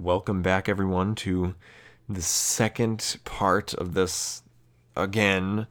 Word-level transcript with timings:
welcome 0.00 0.40
back, 0.40 0.66
everyone, 0.66 1.14
to 1.14 1.54
the 2.08 2.22
second 2.22 3.18
part 3.24 3.74
of 3.74 3.92
this 3.92 4.42
again 4.96 5.66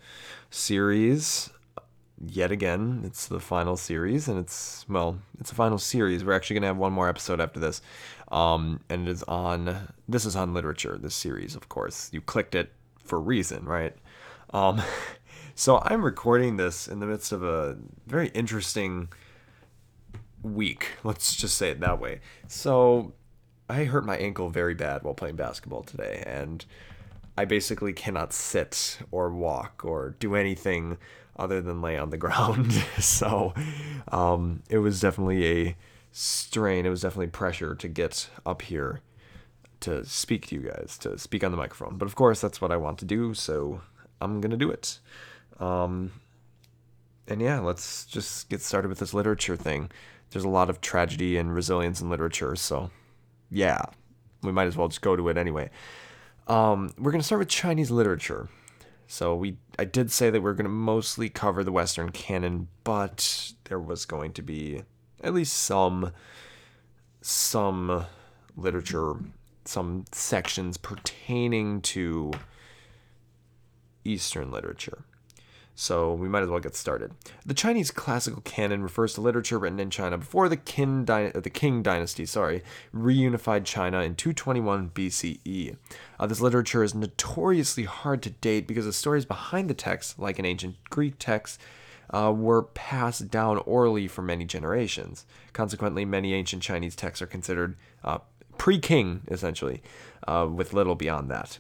series. 0.52 1.50
Yet 2.23 2.52
again, 2.52 3.02
it's 3.05 3.28
the 3.28 3.39
final 3.39 3.76
series, 3.76 4.28
and 4.28 4.38
it's 4.38 4.86
well, 4.88 5.18
it's 5.39 5.52
a 5.52 5.55
final 5.55 5.79
series. 5.79 6.23
We're 6.23 6.34
actually 6.34 6.55
gonna 6.55 6.68
have 6.68 6.78
one 6.78 6.94
more 6.94 7.10
episode 7.10 7.42
after 7.42 7.60
this, 7.60 7.81
um, 8.31 8.82
and 8.89 9.07
it 9.07 9.11
is 9.11 9.23
on. 9.23 9.93
This 10.07 10.25
is 10.25 10.36
on 10.36 10.54
literature. 10.54 10.98
This 11.02 11.16
series, 11.16 11.55
of 11.55 11.68
course, 11.70 12.09
you 12.14 12.21
clicked 12.21 12.54
it 12.54 12.71
for 13.04 13.16
a 13.16 13.21
reason, 13.21 13.66
right? 13.66 13.96
Um, 14.52 14.82
so 15.55 15.80
I'm 15.80 16.04
recording 16.04 16.57
this 16.57 16.88
in 16.88 17.00
the 17.00 17.07
midst 17.07 17.32
of 17.32 17.41
a 17.41 17.77
very 18.05 18.27
interesting 18.30 19.07
week. 20.43 20.89
Let's 21.04 21.36
just 21.36 21.57
say 21.57 21.71
it 21.71 21.80
that 21.80 22.00
way. 22.00 22.20
So 22.48 23.14
I 23.70 23.83
hurt 23.83 24.05
my 24.05 24.17
ankle 24.17 24.49
very 24.49 24.73
bad 24.73 25.04
while 25.04 25.14
playing 25.14 25.36
basketball 25.36 25.83
today, 25.83 26.23
and 26.25 26.65
I 27.37 27.46
basically 27.46 27.93
cannot 27.93 28.33
sit 28.33 29.00
or 29.11 29.29
walk 29.29 29.86
or 29.86 30.15
do 30.19 30.36
anything 30.36 30.97
other 31.37 31.61
than 31.61 31.82
lay 31.82 31.97
on 31.97 32.09
the 32.09 32.17
ground. 32.25 32.73
so 33.00 33.53
um, 34.11 34.63
it 34.69 34.80
was 34.80 35.00
definitely 35.00 35.45
a 35.67 35.75
strain. 36.11 36.86
It 36.86 36.89
was 36.89 37.02
definitely 37.02 37.27
pressure 37.27 37.75
to 37.75 37.88
get 37.88 38.30
up 38.45 38.63
here 38.63 39.02
to 39.81 40.03
speak 40.03 40.47
to 40.47 40.55
you 40.55 40.61
guys, 40.61 40.97
to 40.99 41.17
speak 41.17 41.44
on 41.44 41.52
the 41.52 41.58
microphone. 41.58 41.97
But 41.97 42.08
of 42.08 42.16
course, 42.16 42.41
that's 42.41 42.59
what 42.59 42.72
I 42.72 42.77
want 42.77 42.97
to 42.99 43.05
do, 43.05 43.33
so 43.33 43.81
I'm 44.19 44.41
going 44.41 44.52
to 44.52 44.58
do 44.58 44.69
it. 44.69 44.99
Um, 45.59 46.11
and 47.27 47.41
yeah, 47.41 47.59
let's 47.59 48.05
just 48.05 48.49
get 48.49 48.61
started 48.61 48.89
with 48.89 48.99
this 48.99 49.13
literature 49.13 49.55
thing. 49.55 49.91
There's 50.31 50.44
a 50.44 50.49
lot 50.49 50.69
of 50.69 50.81
tragedy 50.81 51.38
and 51.38 51.53
resilience 51.53 52.02
in 52.02 52.09
literature, 52.09 52.55
so 52.55 52.91
yeah, 53.50 53.81
we 54.42 54.52
might 54.52 54.67
as 54.67 54.78
well 54.78 54.88
just 54.88 55.02
go 55.02 55.16
to 55.16 55.30
it 55.30 55.38
anyway. 55.38 55.70
Um, 56.48 56.94
we're 56.97 57.11
going 57.11 57.22
to 57.22 57.25
start 57.25 57.39
with 57.39 57.50
Chinese 57.50 57.91
literature. 57.91 58.50
So 59.08 59.36
we 59.36 59.58
I 59.78 59.86
did 59.86 60.11
say 60.11 60.30
that 60.30 60.41
we 60.41 60.50
are 60.50 60.53
going 60.53 60.66
to 60.66 60.69
mostly 60.69 61.30
cover 61.30 61.64
the 61.64 61.72
Western 61.72 62.11
canon, 62.11 62.67
but 62.83 63.53
there 63.66 63.80
was 63.80 64.06
going 64.06 64.33
to 64.33 64.41
be 64.41 64.83
at 65.23 65.33
least 65.33 65.53
some 65.53 66.11
some 67.22 68.06
literature, 68.56 69.16
some 69.66 70.06
sections 70.11 70.78
pertaining 70.78 71.81
to 71.81 72.31
Eastern 74.06 74.52
literature 74.52 75.06
so 75.80 76.13
we 76.13 76.27
might 76.27 76.44
as 76.44 76.49
well 76.49 76.59
get 76.59 76.75
started. 76.75 77.13
The 77.45 77.53
Chinese 77.53 77.89
classical 77.89 78.41
canon 78.41 78.83
refers 78.83 79.13
to 79.13 79.22
literature 79.22 79.58
written 79.58 79.80
in 79.80 79.89
China 79.89 80.17
before 80.17 80.49
the 80.49 80.58
Qin 80.58 81.05
dy- 81.05 81.39
the 81.39 81.49
Qing 81.49 81.81
dynasty, 81.81 82.25
sorry, 82.25 82.63
reunified 82.94 83.63
China 83.63 84.02
in 84.02 84.16
221 84.16 84.89
BCE. 84.89 85.77
Uh, 86.19 86.27
this 86.27 86.41
literature 86.41 86.83
is 86.83 86.94
notoriously 86.94 87.85
hard 87.85 88.22
to 88.23 88.30
date 88.30 88.67
because 88.67 88.83
the 88.83 88.91
stories 88.91 89.23
behind 89.23 89.69
the 89.69 89.73
text, 89.73 90.19
like 90.19 90.38
in 90.38 90.45
ancient 90.45 90.75
Greek 90.89 91.17
texts, 91.17 91.57
uh, 92.13 92.33
were 92.35 92.63
passed 92.63 93.31
down 93.31 93.59
orally 93.59 94.09
for 94.09 94.22
many 94.22 94.44
generations. 94.44 95.25
Consequently, 95.53 96.03
many 96.03 96.33
ancient 96.33 96.61
Chinese 96.61 96.95
texts 96.95 97.22
are 97.22 97.27
considered 97.27 97.77
uh, 98.03 98.17
pre-Qing, 98.57 99.22
essentially, 99.31 99.81
uh, 100.27 100.45
with 100.53 100.73
little 100.73 100.95
beyond 100.95 101.31
that. 101.31 101.59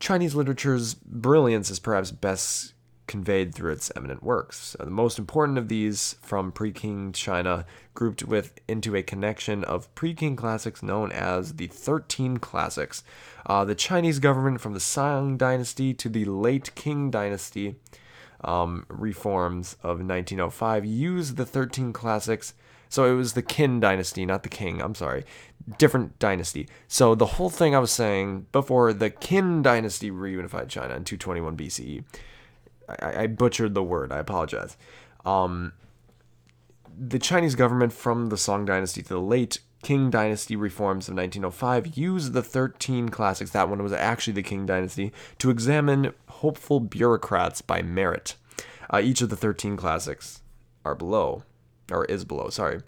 Chinese 0.00 0.34
literature's 0.34 0.94
brilliance 0.94 1.70
is 1.70 1.78
perhaps 1.78 2.10
best 2.10 2.74
conveyed 3.06 3.54
through 3.54 3.72
its 3.72 3.92
eminent 3.94 4.22
works. 4.22 4.76
The 4.78 4.86
most 4.86 5.18
important 5.18 5.58
of 5.58 5.68
these 5.68 6.16
from 6.22 6.52
pre-King 6.52 7.12
China 7.12 7.66
grouped 7.92 8.24
with 8.24 8.60
into 8.66 8.96
a 8.96 9.02
connection 9.02 9.62
of 9.64 9.94
pre-King 9.94 10.36
classics 10.36 10.82
known 10.82 11.12
as 11.12 11.54
the 11.54 11.66
13 11.66 12.38
classics. 12.38 13.04
Uh, 13.46 13.64
the 13.64 13.74
Chinese 13.74 14.18
government 14.18 14.60
from 14.60 14.74
the 14.74 14.80
Song 14.80 15.36
dynasty 15.36 15.92
to 15.94 16.08
the 16.08 16.24
late 16.24 16.70
Qing 16.74 17.10
dynasty 17.10 17.76
um, 18.42 18.84
reforms 18.88 19.74
of 19.82 19.98
1905 19.98 20.84
used 20.84 21.36
the 21.36 21.46
13 21.46 21.92
classics. 21.92 22.54
So 22.88 23.04
it 23.04 23.16
was 23.16 23.32
the 23.32 23.42
Qin 23.42 23.80
dynasty, 23.80 24.24
not 24.24 24.42
the 24.44 24.48
King. 24.48 24.80
I'm 24.80 24.94
sorry. 24.94 25.24
Different 25.78 26.18
dynasty. 26.18 26.68
So 26.86 27.14
the 27.14 27.26
whole 27.26 27.50
thing 27.50 27.74
I 27.74 27.78
was 27.78 27.90
saying 27.90 28.46
before 28.52 28.92
the 28.92 29.10
Qin 29.10 29.62
dynasty 29.62 30.10
reunified 30.10 30.68
China 30.68 30.94
in 30.94 31.04
221 31.04 31.56
BCE 31.56 32.04
I, 32.88 33.22
I 33.22 33.26
butchered 33.26 33.74
the 33.74 33.82
word. 33.82 34.12
I 34.12 34.18
apologize. 34.18 34.76
Um, 35.24 35.72
the 36.96 37.18
Chinese 37.18 37.54
government 37.54 37.92
from 37.92 38.28
the 38.28 38.36
Song 38.36 38.64
Dynasty 38.64 39.02
to 39.02 39.08
the 39.08 39.20
late 39.20 39.58
Qing 39.82 40.10
Dynasty 40.10 40.56
reforms 40.56 41.08
of 41.08 41.14
1905 41.14 41.96
used 41.96 42.32
the 42.32 42.42
13 42.42 43.10
classics, 43.10 43.50
that 43.50 43.68
one 43.68 43.82
was 43.82 43.92
actually 43.92 44.32
the 44.32 44.42
Qing 44.42 44.66
Dynasty, 44.66 45.12
to 45.38 45.50
examine 45.50 46.12
hopeful 46.26 46.80
bureaucrats 46.80 47.60
by 47.60 47.82
merit. 47.82 48.36
Uh, 48.90 49.00
each 49.02 49.20
of 49.20 49.28
the 49.28 49.36
13 49.36 49.76
classics 49.76 50.40
are 50.84 50.94
below, 50.94 51.42
or 51.90 52.04
is 52.06 52.24
below, 52.24 52.48
sorry. 52.48 52.80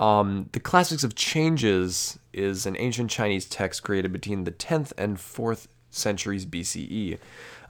Um, 0.00 0.48
the 0.52 0.60
Classics 0.60 1.04
of 1.04 1.14
Changes 1.14 2.18
is 2.32 2.66
an 2.66 2.76
ancient 2.78 3.10
Chinese 3.10 3.46
text 3.46 3.82
created 3.82 4.12
between 4.12 4.44
the 4.44 4.50
10th 4.50 4.92
and 4.98 5.18
4th 5.18 5.68
centuries 5.94 6.46
BCE. 6.46 7.18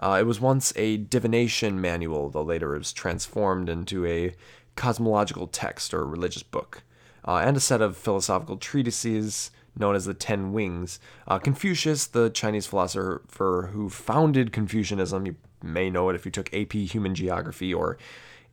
Uh, 0.01 0.19
it 0.21 0.27
was 0.27 0.41
once 0.41 0.73
a 0.77 0.97
divination 0.97 1.81
manual, 1.81 2.31
though 2.31 2.43
later 2.43 2.75
it 2.75 2.79
was 2.79 2.93
transformed 2.93 3.69
into 3.69 4.05
a 4.07 4.35
cosmological 4.77 5.47
text 5.47 5.95
or 5.95 6.05
religious 6.05 6.43
book, 6.43 6.83
uh, 7.27 7.37
and 7.37 7.57
a 7.57 7.61
set 7.61 7.81
of 7.81 7.97
philosophical 7.97 8.57
treatises 8.57 9.51
known 9.77 9.95
as 9.95 10.05
the 10.05 10.15
Ten 10.15 10.53
Wings. 10.53 11.01
Uh, 11.27 11.39
Confucius, 11.39 12.07
the 12.07 12.31
Chinese 12.31 12.67
philosopher 12.67 13.71
who 13.73 13.89
founded 13.89 14.53
Confucianism, 14.53 15.27
you 15.27 15.37
may 15.63 15.91
know 15.91 16.09
it 16.11 16.17
if 16.17 16.25
you 16.25 16.31
took 16.31 16.53
AP 16.55 16.73
Human 16.73 17.15
Geography 17.15 17.73
or 17.73 17.99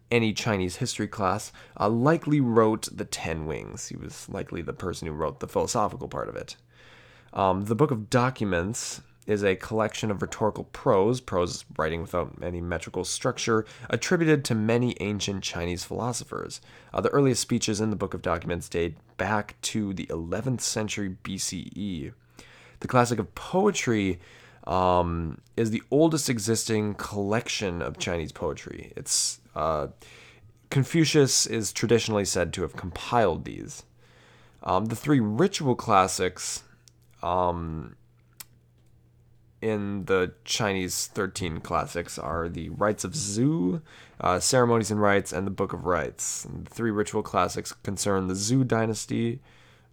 any 0.10 0.34
Chinese 0.34 0.78
history 0.78 1.08
class, 1.08 1.52
uh, 1.80 1.90
likely 1.90 2.42
wrote 2.42 2.90
the 2.92 3.06
Ten 3.06 3.46
Wings. 3.46 3.88
He 3.88 3.96
was 3.96 4.28
likely 4.30 4.62
the 4.62 4.74
person 4.74 5.08
who 5.08 5.14
wrote 5.14 5.40
the 5.40 5.48
philosophical 5.48 6.08
part 6.08 6.28
of 6.28 6.36
it. 6.36 6.56
Um, 7.34 7.66
the 7.66 7.76
Book 7.76 7.92
of 7.92 8.10
Documents 8.10 9.02
is 9.32 9.44
a 9.44 9.56
collection 9.56 10.12
of 10.12 10.22
rhetorical 10.22 10.66
prose, 10.66 11.22
prose 11.22 11.66
writing 11.78 12.02
without 12.02 12.34
any 12.42 12.62
metrical 12.62 13.06
structure, 13.06 13.66
attributed 13.90 14.44
to 14.46 14.56
many 14.56 14.96
ancient 15.00 15.44
Chinese 15.44 15.84
philosophers. 15.84 16.62
Uh, 16.94 17.02
the 17.02 17.10
earliest 17.10 17.42
speeches 17.42 17.80
in 17.82 17.90
the 17.90 17.96
Book 17.96 18.14
of 18.14 18.22
Documents 18.22 18.70
date 18.70 18.98
back 19.18 19.56
to 19.62 19.94
the 19.94 20.06
11th 20.08 20.62
century 20.62 21.16
BCE. 21.24 22.14
The 22.82 22.88
classic 22.88 23.20
of 23.20 23.34
poetry 23.36 24.20
um, 24.68 25.40
is 25.56 25.72
the 25.72 25.84
oldest 25.90 26.30
existing 26.30 26.96
collection 26.96 27.82
of 27.82 27.98
Chinese 27.98 28.32
poetry. 28.32 28.92
It's 28.96 29.40
uh, 29.56 29.88
Confucius 30.70 31.46
is 31.46 31.74
traditionally 31.74 32.26
said 32.26 32.54
to 32.54 32.62
have 32.62 32.76
compiled 32.76 33.46
these. 33.46 33.84
Um, 34.64 34.86
the 34.86 34.96
three 34.96 35.20
ritual 35.20 35.76
classics 35.76 36.64
um, 37.22 37.96
in 39.62 40.06
the 40.06 40.34
Chinese 40.44 41.08
13 41.08 41.62
classics 41.62 42.18
are 42.18 42.50
the 42.50 42.70
Rites 42.70 43.04
of 43.04 43.14
Zhou, 43.14 43.82
uh, 44.20 44.40
Ceremonies 44.40 44.90
and 44.92 45.02
Rites, 45.02 45.32
and 45.32 45.46
the 45.46 45.52
Book 45.52 45.74
of 45.74 45.86
Rites. 45.86 46.46
And 46.46 46.66
the 46.66 46.74
three 46.74 46.90
ritual 46.92 47.22
classics 47.22 47.74
concern 47.84 48.28
the 48.28 48.34
Zhou 48.34 48.68
dynasty, 48.68 49.40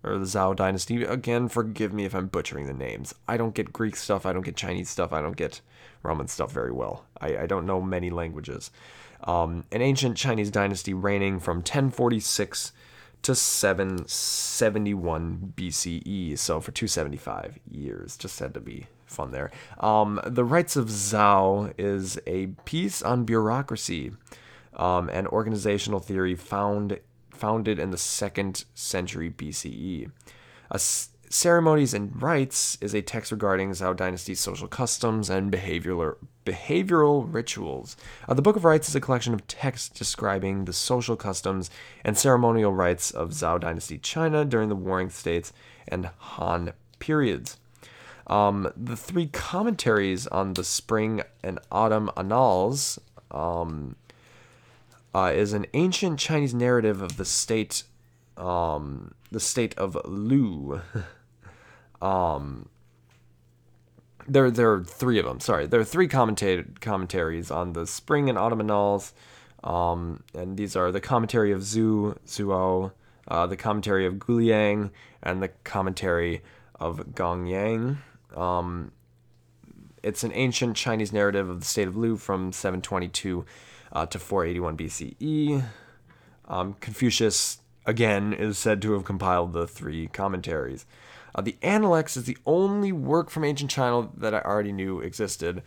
or 0.02 0.16
the 0.18 0.24
Zhou 0.24 0.56
dynasty. 0.56 1.04
Again, 1.04 1.48
forgive 1.48 1.92
me 1.92 2.06
if 2.06 2.14
I'm 2.14 2.28
butchering 2.28 2.66
the 2.66 2.72
names. 2.72 3.14
I 3.26 3.36
don't 3.36 3.54
get 3.54 3.72
Greek 3.72 3.96
stuff, 3.96 4.24
I 4.24 4.32
don't 4.32 4.44
get 4.44 4.56
Chinese 4.56 4.88
stuff, 4.88 5.12
I 5.12 5.20
don't 5.20 5.36
get 5.36 5.60
Roman 6.02 6.28
stuff 6.28 6.52
very 6.52 6.72
well. 6.72 7.04
I, 7.20 7.36
I 7.38 7.46
don't 7.46 7.66
know 7.66 7.82
many 7.82 8.10
languages. 8.10 8.70
Um, 9.24 9.64
an 9.72 9.82
ancient 9.82 10.16
Chinese 10.16 10.50
dynasty 10.50 10.94
reigning 10.94 11.40
from 11.40 11.58
1046 11.58 12.72
to 13.22 13.34
771 13.34 15.54
BCE, 15.56 16.38
so 16.38 16.60
for 16.60 16.70
275 16.70 17.58
years. 17.68 18.16
Just 18.16 18.38
had 18.38 18.54
to 18.54 18.60
be 18.60 18.86
fun 19.08 19.30
there. 19.30 19.50
Um, 19.80 20.20
the 20.24 20.44
Rites 20.44 20.76
of 20.76 20.86
Zhou 20.86 21.72
is 21.78 22.18
a 22.26 22.48
piece 22.64 23.02
on 23.02 23.24
bureaucracy 23.24 24.12
um, 24.76 25.10
and 25.12 25.26
organizational 25.28 26.00
theory 26.00 26.34
found 26.34 27.00
founded 27.30 27.78
in 27.78 27.90
the 27.90 27.98
second 27.98 28.64
century 28.74 29.30
BCE. 29.30 30.10
Ceremonies 31.30 31.92
and 31.92 32.22
Rites 32.22 32.78
is 32.80 32.94
a 32.94 33.02
text 33.02 33.32
regarding 33.32 33.70
Zhou 33.72 33.94
Dynasty's 33.94 34.40
social 34.40 34.66
customs 34.66 35.28
and 35.28 35.52
behavioral 35.52 36.16
behavioral 36.46 37.32
rituals. 37.32 37.96
Uh, 38.26 38.32
the 38.32 38.40
Book 38.40 38.56
of 38.56 38.64
Rites 38.64 38.88
is 38.88 38.94
a 38.94 39.00
collection 39.00 39.34
of 39.34 39.46
texts 39.46 39.90
describing 39.90 40.64
the 40.64 40.72
social 40.72 41.16
customs 41.16 41.70
and 42.02 42.16
ceremonial 42.16 42.72
rites 42.72 43.10
of 43.10 43.30
Zhou 43.30 43.60
Dynasty 43.60 43.98
China 43.98 44.46
during 44.46 44.70
the 44.70 44.76
Warring 44.76 45.10
States 45.10 45.52
and 45.86 46.06
Han 46.16 46.72
periods. 46.98 47.58
Um, 48.28 48.70
the 48.76 48.96
three 48.96 49.26
commentaries 49.26 50.26
on 50.26 50.54
the 50.54 50.64
Spring 50.64 51.22
and 51.42 51.58
Autumn 51.72 52.10
Annals 52.16 52.98
um, 53.30 53.96
uh, 55.14 55.32
is 55.34 55.54
an 55.54 55.66
ancient 55.72 56.18
Chinese 56.18 56.52
narrative 56.52 57.00
of 57.00 57.16
the 57.16 57.24
state, 57.24 57.84
um, 58.36 59.14
the 59.30 59.40
state 59.40 59.76
of 59.78 59.96
Lu. 60.04 60.80
Um, 62.00 62.68
there, 64.28 64.52
there 64.52 64.72
are 64.72 64.84
three 64.84 65.18
of 65.18 65.24
them. 65.24 65.40
Sorry, 65.40 65.66
there 65.66 65.80
are 65.80 65.84
three 65.84 66.06
commentaries 66.06 67.50
on 67.50 67.72
the 67.72 67.88
Spring 67.88 68.28
and 68.28 68.38
Autumn 68.38 68.60
Annals, 68.60 69.12
um, 69.64 70.22
and 70.32 70.56
these 70.56 70.76
are 70.76 70.92
the 70.92 71.00
commentary 71.00 71.50
of 71.50 71.62
Zhu 71.62 72.16
Zuo, 72.24 72.92
uh, 73.26 73.48
the 73.48 73.56
commentary 73.56 74.06
of 74.06 74.14
Guliang, 74.14 74.90
and 75.24 75.42
the 75.42 75.48
commentary 75.64 76.42
of 76.78 77.16
Gong 77.16 77.46
Yang. 77.46 77.98
Um, 78.36 78.92
it's 80.02 80.24
an 80.24 80.32
ancient 80.32 80.76
Chinese 80.76 81.12
narrative 81.12 81.48
of 81.48 81.60
the 81.60 81.66
state 81.66 81.88
of 81.88 81.96
Lu 81.96 82.16
from 82.16 82.52
722 82.52 83.44
uh, 83.92 84.06
to 84.06 84.18
481 84.18 84.76
BCE. 84.76 85.64
Um, 86.46 86.74
Confucius, 86.80 87.58
again, 87.84 88.32
is 88.32 88.58
said 88.58 88.80
to 88.82 88.92
have 88.92 89.04
compiled 89.04 89.52
the 89.52 89.66
three 89.66 90.06
commentaries. 90.08 90.86
Uh, 91.34 91.42
the 91.42 91.56
Analects 91.62 92.16
is 92.16 92.24
the 92.24 92.38
only 92.46 92.90
work 92.90 93.30
from 93.30 93.44
ancient 93.44 93.70
China 93.70 94.08
that 94.16 94.34
I 94.34 94.40
already 94.40 94.72
knew 94.72 95.00
existed. 95.00 95.62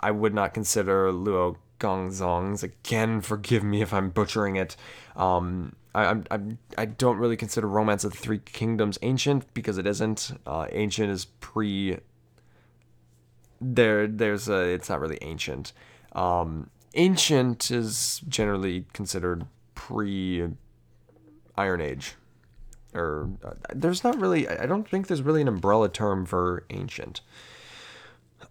I 0.00 0.10
would 0.10 0.34
not 0.34 0.54
consider 0.54 1.12
Luo 1.12 1.56
Gongzong's. 1.78 2.62
Again, 2.62 3.20
forgive 3.20 3.62
me 3.62 3.82
if 3.82 3.92
I'm 3.92 4.10
butchering 4.10 4.56
it. 4.56 4.76
Um, 5.16 5.74
I, 5.94 6.06
I'm, 6.06 6.24
I'm, 6.30 6.58
I 6.78 6.86
don't 6.86 7.18
really 7.18 7.36
consider 7.36 7.66
Romance 7.66 8.04
of 8.04 8.12
the 8.12 8.18
Three 8.18 8.38
Kingdoms 8.38 8.98
ancient 9.02 9.52
because 9.54 9.78
it 9.78 9.86
isn't. 9.86 10.38
Uh, 10.46 10.66
ancient 10.72 11.10
is 11.10 11.24
pre. 11.24 11.98
There, 13.60 14.06
there's 14.06 14.48
a. 14.48 14.60
It's 14.62 14.88
not 14.88 15.00
really 15.00 15.18
ancient. 15.22 15.72
Um, 16.12 16.70
ancient 16.94 17.70
is 17.70 18.22
generally 18.28 18.86
considered 18.92 19.46
pre 19.74 20.48
Iron 21.56 21.80
Age. 21.80 22.14
Or 22.94 23.30
uh, 23.44 23.52
there's 23.74 24.04
not 24.04 24.20
really 24.20 24.46
I 24.48 24.66
don't 24.66 24.88
think 24.88 25.06
there's 25.06 25.22
really 25.22 25.40
an 25.40 25.48
umbrella 25.48 25.88
term 25.88 26.26
for 26.26 26.64
ancient. 26.70 27.22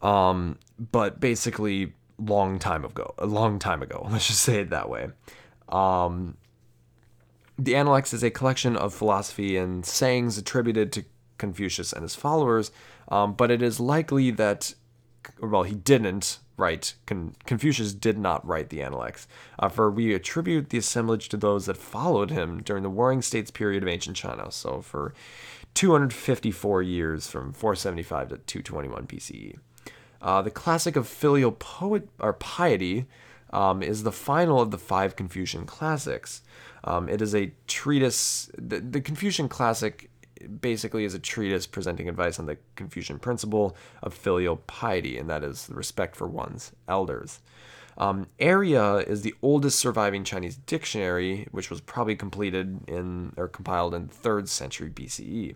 Um 0.01 0.57
but 0.79 1.19
basically 1.19 1.93
long 2.17 2.57
time 2.59 2.83
ago, 2.83 3.13
a 3.17 3.25
long 3.25 3.59
time 3.59 3.81
ago. 3.83 4.07
Let's 4.11 4.27
just 4.27 4.41
say 4.41 4.61
it 4.61 4.71
that 4.71 4.89
way. 4.89 5.09
Um 5.69 6.37
the 7.63 7.75
Analects 7.75 8.13
is 8.13 8.23
a 8.23 8.31
collection 8.31 8.75
of 8.75 8.93
philosophy 8.93 9.55
and 9.57 9.85
sayings 9.85 10.37
attributed 10.37 10.91
to 10.93 11.05
Confucius 11.37 11.93
and 11.93 12.03
his 12.03 12.15
followers, 12.15 12.71
um, 13.09 13.33
but 13.33 13.51
it 13.51 13.61
is 13.61 13.79
likely 13.79 14.31
that, 14.31 14.73
well, 15.39 15.63
he 15.63 15.75
didn't 15.75 16.39
write, 16.57 16.95
Con- 17.05 17.35
Confucius 17.45 17.93
did 17.93 18.17
not 18.17 18.45
write 18.45 18.69
the 18.69 18.81
Analects, 18.81 19.27
uh, 19.59 19.69
for 19.69 19.91
we 19.91 20.13
attribute 20.13 20.69
the 20.69 20.77
assemblage 20.77 21.29
to 21.29 21.37
those 21.37 21.65
that 21.65 21.77
followed 21.77 22.31
him 22.31 22.61
during 22.61 22.83
the 22.83 22.89
Warring 22.89 23.21
States 23.21 23.51
period 23.51 23.83
of 23.83 23.89
ancient 23.89 24.15
China. 24.15 24.51
So 24.51 24.81
for 24.81 25.13
254 25.73 26.81
years 26.81 27.27
from 27.27 27.53
475 27.53 28.29
to 28.29 28.37
221 28.37 29.07
BCE. 29.07 29.57
Uh, 30.21 30.41
the 30.41 30.51
classic 30.51 30.95
of 30.95 31.07
filial 31.07 31.51
poet 31.51 32.07
or 32.19 32.33
piety 32.33 33.07
um, 33.53 33.81
is 33.83 34.03
the 34.03 34.11
final 34.11 34.61
of 34.61 34.71
the 34.71 34.77
five 34.77 35.15
Confucian 35.15 35.65
classics. 35.65 36.41
Um, 36.83 37.09
it 37.09 37.21
is 37.21 37.35
a 37.35 37.51
treatise. 37.67 38.49
The, 38.57 38.79
the 38.79 39.01
Confucian 39.01 39.49
classic 39.49 40.09
basically 40.59 41.03
is 41.03 41.13
a 41.13 41.19
treatise 41.19 41.67
presenting 41.67 42.09
advice 42.09 42.39
on 42.39 42.45
the 42.47 42.57
Confucian 42.75 43.19
principle 43.19 43.75
of 44.01 44.13
filial 44.13 44.57
piety, 44.57 45.17
and 45.17 45.29
that 45.29 45.43
is 45.43 45.69
respect 45.71 46.15
for 46.15 46.27
one's 46.27 46.71
elders. 46.87 47.39
Um, 47.97 48.27
Erya 48.39 49.07
is 49.07 49.21
the 49.21 49.35
oldest 49.41 49.77
surviving 49.77 50.23
Chinese 50.23 50.55
dictionary, 50.55 51.47
which 51.51 51.69
was 51.69 51.81
probably 51.81 52.15
completed 52.15 52.79
in 52.87 53.33
or 53.37 53.47
compiled 53.47 53.93
in 53.93 54.07
the 54.07 54.13
third 54.13 54.49
century 54.49 54.89
BCE. 54.89 55.55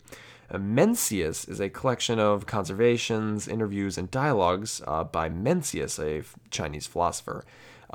Mencius 0.53 1.49
is 1.49 1.59
a 1.59 1.69
collection 1.69 2.19
of 2.19 2.45
conservations, 2.45 3.47
interviews, 3.47 3.97
and 3.97 4.11
dialogues 4.11 4.81
uh, 4.85 5.03
by 5.03 5.29
Mencius, 5.29 5.97
a 5.97 6.23
Chinese 6.51 6.85
philosopher. 6.85 7.43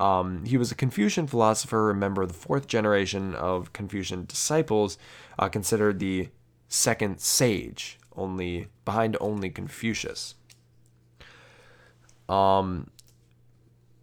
Um, 0.00 0.46
he 0.46 0.56
was 0.56 0.72
a 0.72 0.74
Confucian 0.74 1.26
philosopher, 1.26 1.90
a 1.90 1.94
member 1.94 2.22
of 2.22 2.28
the 2.28 2.34
fourth 2.34 2.66
generation 2.66 3.34
of 3.34 3.74
Confucian 3.74 4.24
disciples, 4.24 4.96
uh, 5.38 5.50
considered 5.50 5.98
the 5.98 6.30
second 6.68 7.20
sage, 7.20 7.98
only 8.16 8.68
behind 8.86 9.18
only 9.20 9.50
Confucius. 9.50 10.36
Um, 12.30 12.90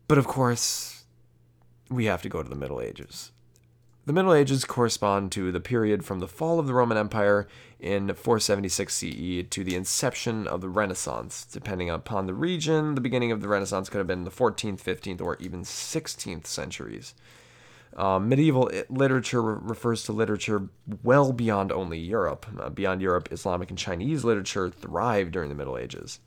but 0.07 0.19
of 0.19 0.27
course, 0.27 1.05
we 1.89 2.05
have 2.05 2.21
to 2.21 2.29
go 2.29 2.43
to 2.43 2.49
the 2.49 2.55
Middle 2.55 2.79
Ages. 2.79 3.31
The 4.07 4.13
Middle 4.13 4.33
Ages 4.33 4.63
correspond 4.63 5.33
to 5.33 5.51
the 5.51 5.59
period 5.59 6.05
from 6.05 6.19
the 6.19 6.29
fall 6.29 6.59
of 6.59 6.65
the 6.65 6.73
Roman 6.73 6.97
Empire 6.97 7.45
in 7.77 8.13
476 8.13 8.93
CE 8.93 9.43
to 9.49 9.65
the 9.65 9.75
inception 9.75 10.47
of 10.47 10.61
the 10.61 10.69
Renaissance. 10.69 11.45
Depending 11.51 11.89
upon 11.89 12.25
the 12.25 12.33
region, 12.33 12.95
the 12.95 13.01
beginning 13.01 13.33
of 13.33 13.41
the 13.41 13.49
Renaissance 13.49 13.89
could 13.89 13.97
have 13.97 14.07
been 14.07 14.23
the 14.23 14.31
14th, 14.31 14.81
15th, 14.81 15.19
or 15.19 15.35
even 15.41 15.63
16th 15.63 16.47
centuries. 16.47 17.15
Uh, 17.97 18.17
medieval 18.17 18.71
literature 18.89 19.41
re- 19.41 19.59
refers 19.61 20.03
to 20.03 20.13
literature 20.13 20.69
well 21.03 21.33
beyond 21.33 21.73
only 21.73 21.99
Europe. 21.99 22.45
Uh, 22.57 22.69
beyond 22.69 23.01
Europe, 23.01 23.27
Islamic 23.33 23.69
and 23.69 23.77
Chinese 23.77 24.23
literature 24.23 24.69
thrived 24.69 25.33
during 25.33 25.49
the 25.49 25.55
Middle 25.55 25.77
Ages. 25.77 26.21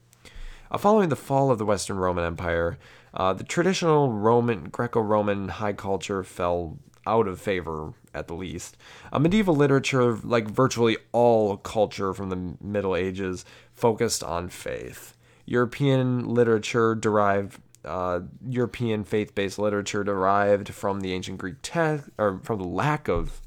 Uh, 0.71 0.77
following 0.77 1.09
the 1.09 1.17
fall 1.17 1.51
of 1.51 1.57
the 1.57 1.65
Western 1.65 1.97
Roman 1.97 2.27
Empire, 2.27 2.77
uh, 3.15 3.33
the 3.33 3.43
traditional 3.43 4.13
Roman, 4.13 4.69
Greco-Roman 4.69 5.49
high 5.49 5.73
culture 5.73 6.23
fell 6.23 6.79
out 7.11 7.27
of 7.27 7.41
favor 7.41 7.93
at 8.15 8.29
the 8.29 8.35
least. 8.35 8.77
Uh, 9.13 9.19
medieval 9.19 9.55
literature, 9.55 10.15
like 10.23 10.49
virtually 10.49 10.97
all 11.13 11.57
culture 11.57 12.15
from 12.15 12.31
the 12.31 12.57
Middle 12.61 12.95
Ages, 12.95 13.45
focused 13.75 14.23
on 14.23 14.49
faith. 14.49 15.17
European 15.45 16.29
literature 16.29 16.95
derived 16.95 17.61
uh, 17.85 18.21
European 18.47 19.05
faith-based 19.05 19.59
literature 19.59 20.05
derived 20.05 20.69
from 20.75 21.01
the 21.01 21.13
ancient 21.13 21.39
Greek 21.39 21.57
text 21.63 22.11
or 22.19 22.39
from 22.43 22.59
the 22.59 22.67
lack 22.67 23.09
of 23.09 23.41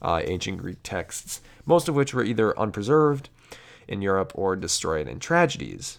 uh, 0.00 0.22
ancient 0.24 0.58
Greek 0.58 0.78
texts, 0.82 1.40
most 1.66 1.88
of 1.88 1.94
which 1.94 2.14
were 2.14 2.24
either 2.24 2.58
unpreserved 2.58 3.28
in 3.88 4.00
Europe 4.00 4.32
or 4.34 4.54
destroyed 4.54 5.08
in 5.08 5.18
tragedies. 5.18 5.98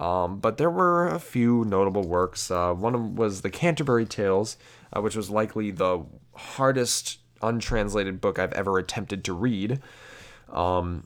Um, 0.00 0.38
but 0.38 0.56
there 0.56 0.70
were 0.70 1.08
a 1.08 1.18
few 1.18 1.64
notable 1.64 2.06
works. 2.06 2.50
Uh, 2.50 2.72
one 2.72 3.16
was 3.16 3.42
the 3.42 3.50
Canterbury 3.50 4.06
Tales, 4.06 4.56
uh, 4.92 5.00
which 5.00 5.16
was 5.16 5.28
likely 5.28 5.70
the 5.70 6.04
hardest 6.38 7.18
untranslated 7.42 8.20
book 8.20 8.38
I've 8.38 8.52
ever 8.52 8.78
attempted 8.78 9.24
to 9.24 9.32
read. 9.32 9.80
Um, 10.50 11.04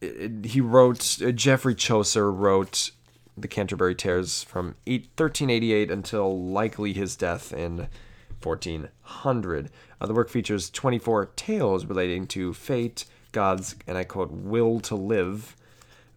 it, 0.00 0.46
he 0.46 0.60
wrote, 0.60 1.18
uh, 1.22 1.32
Geoffrey 1.32 1.74
Chaucer 1.74 2.30
wrote 2.30 2.90
the 3.36 3.48
Canterbury 3.48 3.94
Tales 3.94 4.42
from 4.42 4.74
8, 4.86 5.02
1388 5.16 5.90
until 5.90 6.38
likely 6.38 6.92
his 6.92 7.16
death 7.16 7.52
in 7.52 7.88
1400. 8.42 9.70
Uh, 10.00 10.06
the 10.06 10.14
work 10.14 10.28
features 10.28 10.68
24 10.70 11.26
tales 11.36 11.86
relating 11.86 12.26
to 12.26 12.52
fate, 12.52 13.04
God's, 13.30 13.76
and 13.86 13.96
I 13.96 14.04
quote, 14.04 14.30
will 14.30 14.80
to 14.80 14.94
live, 14.94 15.56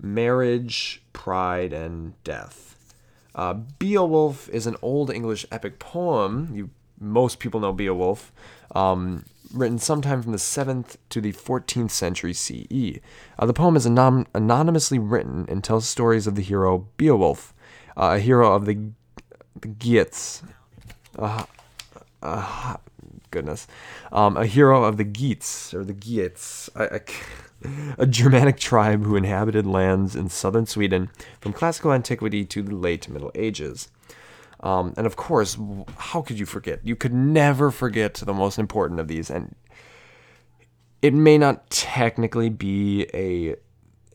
marriage, 0.02 1.04
pride, 1.14 1.72
and 1.72 2.22
death. 2.24 2.94
Uh, 3.34 3.54
Beowulf 3.54 4.50
is 4.50 4.66
an 4.66 4.78
old 4.82 5.10
English 5.10 5.46
epic 5.52 5.80
poem. 5.80 6.52
You 6.54 6.70
most 7.00 7.40
people 7.40 7.60
know 7.60 7.74
Beowulf, 7.74 8.32
um, 8.74 9.26
written 9.54 9.78
sometime 9.78 10.22
from 10.22 10.32
the 10.32 10.38
7th 10.38 10.98
to 11.10 11.22
the 11.22 11.32
14th 11.32 11.92
century 11.92 12.34
CE. 12.34 13.00
Uh, 13.40 13.46
the 13.46 13.54
poem 13.54 13.76
is 13.76 13.86
anon- 13.86 14.28
anonymously 14.34 15.00
written 15.00 15.46
and 15.48 15.64
tells 15.64 15.88
stories 15.88 16.28
of 16.28 16.36
the 16.36 16.42
hero 16.42 16.88
Beowulf, 16.98 17.54
uh, 17.98 18.16
a 18.16 18.20
hero 18.20 18.54
of 18.54 18.66
the, 18.66 18.78
the 19.60 19.68
Geats. 19.68 20.44
Uh, 21.18 21.46
uh, 22.22 22.78
goodness. 23.32 23.68
Um, 24.12 24.38
a 24.38 24.46
hero 24.46 24.84
of 24.84 24.98
the 24.98 25.04
Geats, 25.04 25.74
or 25.74 25.84
the 25.84 25.94
Geats. 25.94 26.70
A 27.98 28.06
Germanic 28.06 28.58
tribe 28.58 29.04
who 29.04 29.16
inhabited 29.16 29.66
lands 29.66 30.16
in 30.16 30.30
southern 30.30 30.68
Sweden 30.68 31.10
from 31.40 31.54
classical 31.54 31.94
antiquity 31.94 32.46
to 32.46 32.62
the 32.62 32.76
late 32.76 33.10
Middle 33.10 33.32
Ages. 33.34 33.90
Um, 34.62 34.94
and 34.98 35.06
of 35.06 35.16
course, 35.16 35.58
how 35.98 36.22
could 36.22 36.40
you 36.40 36.46
forget? 36.46 36.80
You 36.84 36.96
could 36.96 37.14
never 37.14 37.72
forget 37.72 38.16
the 38.16 38.34
most 38.34 38.58
important 38.58 39.00
of 39.00 39.08
these. 39.08 39.30
And 39.30 39.56
it 41.02 41.14
may 41.14 41.38
not 41.38 41.70
technically 41.70 42.50
be 42.50 43.08
a, 43.14 43.56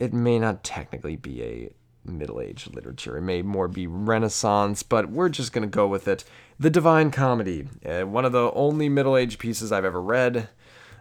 it 0.03 0.13
may 0.13 0.39
not 0.39 0.65
technically 0.65 1.17
be 1.17 1.43
a 1.43 1.71
Middle 2.05 2.41
Age 2.41 2.69
literature. 2.73 3.17
It 3.17 3.23
may 3.23 3.43
more 3.43 3.69
be 3.69 3.87
Renaissance, 3.87 4.83
but 4.83 5.11
we're 5.11 5.29
just 5.29 5.53
gonna 5.53 5.67
go 5.67 5.87
with 5.87 6.09
it. 6.09 6.25
The 6.59 6.71
Divine 6.71 7.11
Comedy, 7.11 7.69
uh, 7.87 8.03
one 8.03 8.25
of 8.25 8.33
the 8.33 8.51
only 8.53 8.89
Middle 8.89 9.17
Age 9.17 9.39
pieces 9.39 9.71
I've 9.71 9.85
ever 9.85 10.01
read. 10.01 10.49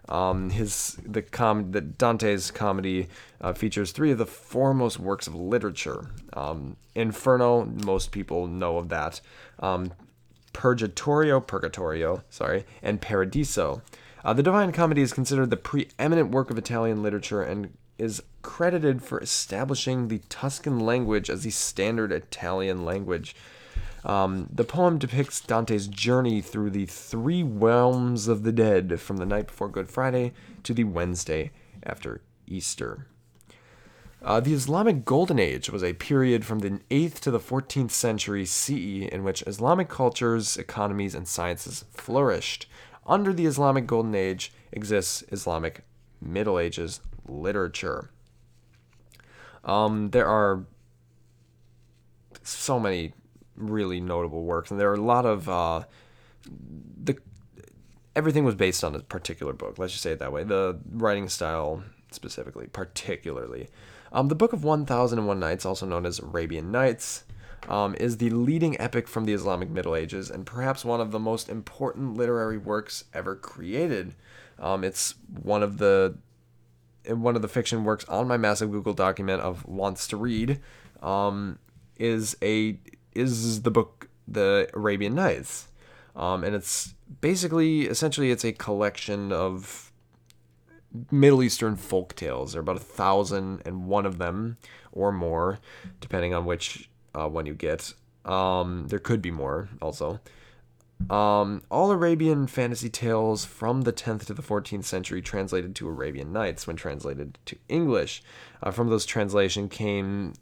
Um, 0.10 0.50
his 0.50 0.98
the 1.06 1.22
com 1.22 1.72
the 1.72 1.82
Dante's 1.82 2.52
comedy 2.52 3.08
uh, 3.40 3.54
features 3.54 3.92
three 3.92 4.12
of 4.12 4.18
the 4.18 4.26
foremost 4.26 5.00
works 5.00 5.28
of 5.28 5.36
literature. 5.36 6.08
Um, 6.34 6.76
Inferno, 6.96 7.66
most 7.66 8.12
people 8.12 8.48
know 8.48 8.78
of 8.78 8.90
that. 8.90 9.22
Um, 9.60 9.94
Purgatorio, 10.52 11.40
Purgatorio, 11.40 12.24
sorry, 12.30 12.66
and 12.82 13.00
Paradiso. 13.00 13.84
Uh, 14.26 14.34
the 14.34 14.44
Divine 14.44 14.72
Comedy 14.72 15.02
is 15.02 15.14
considered 15.14 15.52
the 15.52 15.58
preeminent 15.58 16.32
work 16.32 16.50
of 16.50 16.58
Italian 16.58 17.02
literature 17.04 17.42
and 17.42 17.78
is 17.98 18.22
credited 18.42 19.02
for 19.02 19.20
establishing 19.20 20.08
the 20.08 20.22
Tuscan 20.30 20.80
language 20.80 21.30
as 21.30 21.44
the 21.44 21.52
standard 21.52 22.12
Italian 22.12 22.84
language. 22.84 23.36
Um, 24.04 24.50
the 24.52 24.64
poem 24.64 24.98
depicts 24.98 25.42
Dante's 25.42 25.88
journey 25.88 26.42
through 26.42 26.70
the 26.70 26.86
three 26.86 27.44
realms 27.44 28.28
of 28.28 28.44
the 28.44 28.52
dead 28.52 29.00
from 29.00 29.18
the 29.18 29.26
night 29.26 29.48
before 29.48 29.70
Good 29.70 29.90
Friday 29.90 30.34
to 30.64 30.74
the 30.74 30.86
Wednesday 30.86 31.52
after 31.84 32.22
Easter. 32.48 33.08
Uh, 34.22 34.40
the 34.40 34.54
Islamic 34.54 35.06
Golden 35.06 35.40
Age 35.40 35.70
was 35.70 35.84
a 35.84 35.94
period 35.94 36.46
from 36.46 36.60
the 36.60 36.82
8th 36.90 37.20
to 37.22 37.32
the 37.32 37.40
14th 37.40 37.92
century 37.92 38.46
CE 38.46 39.08
in 39.12 39.24
which 39.24 39.44
Islamic 39.48 39.88
cultures, 39.88 40.58
economies, 40.58 41.16
and 41.16 41.28
sciences 41.28 41.86
flourished. 41.92 42.68
Under 43.08 43.32
the 43.32 43.46
Islamic 43.46 43.88
Golden 43.88 44.16
Age 44.16 44.52
exists 44.74 45.24
Islamic 45.32 45.84
Middle 46.22 46.60
Ages 46.60 47.00
literature. 47.28 48.12
Um, 49.64 50.10
there 50.10 50.28
are 50.28 50.66
so 52.44 52.80
many 52.80 53.14
really 53.60 54.00
notable 54.00 54.44
works, 54.44 54.72
and 54.72 54.80
there 54.80 54.90
are 54.90 54.96
a 54.96 55.02
lot 55.02 55.26
of 55.26 55.48
uh, 55.48 55.84
the 57.04 57.18
everything 58.16 58.44
was 58.44 58.56
based 58.56 58.84
on 58.84 58.96
a 58.96 59.00
particular 59.00 59.54
book. 59.54 59.78
Let's 59.78 59.94
just 59.94 60.04
say 60.04 60.12
it 60.12 60.20
that 60.20 60.32
way. 60.32 60.44
The 60.44 60.80
writing 60.92 61.30
style 61.30 61.84
specifically, 62.12 62.68
particularly. 62.68 63.70
Um, 64.12 64.28
the 64.28 64.36
Book 64.36 64.54
of 64.54 64.64
1001 64.64 65.40
Nights, 65.40 65.66
also 65.66 65.86
known 65.86 66.06
as 66.06 66.20
Arabian 66.20 66.72
Nights, 66.72 67.24
um, 67.68 67.96
is 68.00 68.18
the 68.18 68.30
leading 68.32 68.80
epic 68.80 69.08
from 69.08 69.26
the 69.26 69.34
Islamic 69.34 69.70
Middle 69.70 69.96
Ages 69.96 70.30
and 70.30 70.46
perhaps 70.46 70.84
one 70.84 71.02
of 71.02 71.12
the 71.12 71.20
most 71.20 71.50
important 71.50 72.16
literary 72.16 72.58
works 72.58 73.04
ever 73.14 73.36
created. 73.36 74.16
Um, 74.58 74.84
it's 74.84 75.16
one 75.44 75.62
of 75.62 75.78
the 75.78 76.18
one 77.08 77.36
of 77.36 77.42
the 77.42 77.48
fiction 77.48 77.86
works 77.86 78.06
on 78.06 78.28
my 78.28 78.38
massive 78.38 78.72
Google 78.72 78.94
document 78.94 79.42
of 79.42 79.66
wants 79.66 80.08
to 80.08 80.18
read. 80.18 80.60
Um, 81.02 81.60
is 81.98 82.36
a 82.42 82.80
is 83.20 83.62
the 83.62 83.72
book 83.72 84.10
the 84.28 84.70
Arabian 84.74 85.16
Nights, 85.16 85.68
um, 86.16 86.44
and 86.44 86.56
it's 86.56 86.94
basically 87.22 87.82
essentially 87.84 88.32
it's 88.32 88.46
a 88.46 88.52
collection 88.52 89.32
of 89.32 89.92
Middle 91.12 91.44
Eastern 91.44 91.76
folk 91.76 92.16
tales. 92.16 92.54
There 92.54 92.60
are 92.60 92.64
about 92.64 92.78
a 92.78 92.80
thousand 92.80 93.62
and 93.66 93.88
one 93.88 94.06
of 94.06 94.18
them, 94.18 94.58
or 94.92 95.12
more, 95.12 95.60
depending 96.00 96.34
on 96.34 96.46
which 96.46 96.90
uh, 97.14 97.28
one 97.28 97.46
you 97.46 97.54
get. 97.54 97.94
Um, 98.26 98.88
there 98.88 99.00
could 99.00 99.22
be 99.22 99.32
more 99.32 99.70
also. 99.82 100.20
Um, 101.10 101.64
all 101.72 101.92
Arabian 101.92 102.46
fantasy 102.48 102.90
tales 102.90 103.46
from 103.46 103.82
the 103.82 103.94
10th 103.94 104.26
to 104.26 104.34
the 104.34 104.42
14th 104.42 104.84
century 104.84 105.22
translated 105.22 105.74
to 105.76 105.88
Arabian 105.88 106.34
Nights 106.34 106.68
when 106.68 106.76
translated 106.76 107.40
to 107.46 107.58
English. 107.70 108.22
Uh, 108.62 108.72
from 108.72 108.90
those 108.90 109.06
translation 109.06 109.70
came 109.70 110.34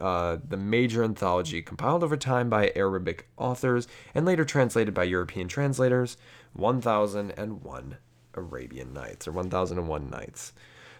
uh, 0.00 0.38
the 0.46 0.56
major 0.56 1.02
anthology 1.02 1.62
compiled 1.62 2.04
over 2.04 2.16
time 2.16 2.48
by 2.48 2.72
Arabic 2.76 3.28
authors 3.36 3.88
and 4.14 4.26
later 4.26 4.44
translated 4.44 4.94
by 4.94 5.04
European 5.04 5.48
translators, 5.48 6.16
1001 6.54 7.96
Arabian 8.34 8.92
Nights 8.92 9.26
or 9.26 9.32
1001 9.32 10.10
Nights. 10.10 10.52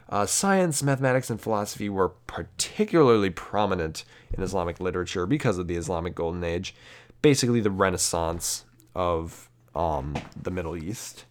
Uh, 0.09 0.25
science, 0.25 0.83
mathematics, 0.83 1.31
and 1.31 1.41
philosophy 1.41 1.89
were 1.89 2.11
particularly 2.27 3.31
prominent 3.31 4.05
in 4.33 4.43
Islamic 4.43 4.79
literature 4.79 5.27
because 5.27 5.59
of 5.59 5.67
the 5.67 5.77
Islamic 5.77 6.15
Golden 6.15 6.45
Age, 6.45 6.75
basically 7.23 7.61
the 7.61 7.71
Renaissance 7.71 8.65
of 8.95 9.51
um, 9.75 10.15
the 10.41 10.51
Middle 10.51 10.77
East. 10.77 11.25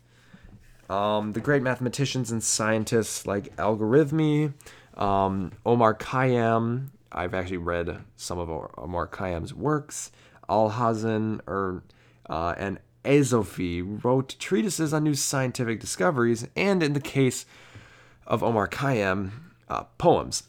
Um, 0.90 1.34
the 1.34 1.40
great 1.40 1.64
mathematicians 1.64 2.32
and 2.32 2.44
scientists 2.44 3.26
like 3.26 3.56
Algoritmi, 3.56 4.54
um, 4.96 5.52
Omar 5.66 5.96
Khayyam. 5.96 6.90
I've 7.16 7.34
actually 7.34 7.58
read 7.58 8.04
some 8.16 8.38
of 8.38 8.50
Omar 8.78 9.08
Khayyam's 9.08 9.54
works. 9.54 10.12
Alhazen, 10.50 11.40
or 11.48 11.84
uh, 12.30 12.54
and 12.58 12.80
Azophi 13.04 14.04
wrote 14.04 14.36
treatises 14.40 14.94
on 14.94 15.04
new 15.04 15.16
scientific 15.16 15.80
discoveries, 15.80 16.48
and 16.56 16.84
in 16.84 16.94
the 16.94 17.00
case 17.00 17.46
of 18.28 18.44
Omar 18.44 18.68
Khayyam, 18.68 19.32
uh, 19.70 19.84
poems. 19.98 20.44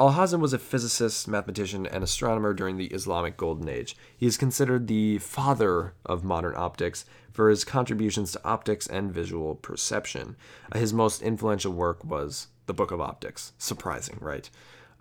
Alhazen 0.00 0.40
was 0.40 0.52
a 0.52 0.58
physicist, 0.58 1.28
mathematician, 1.28 1.86
and 1.86 2.02
astronomer 2.02 2.52
during 2.52 2.76
the 2.76 2.86
Islamic 2.86 3.36
Golden 3.36 3.68
Age. 3.68 3.96
He 4.16 4.26
is 4.26 4.36
considered 4.36 4.88
the 4.88 5.18
father 5.18 5.94
of 6.04 6.24
modern 6.24 6.54
optics 6.56 7.04
for 7.30 7.48
his 7.48 7.64
contributions 7.64 8.32
to 8.32 8.44
optics 8.44 8.88
and 8.88 9.12
visual 9.12 9.54
perception. 9.54 10.34
His 10.74 10.92
most 10.92 11.22
influential 11.22 11.72
work 11.72 12.02
was 12.04 12.48
The 12.66 12.74
Book 12.74 12.90
of 12.90 13.00
Optics. 13.00 13.52
Surprising, 13.56 14.18
right? 14.20 14.50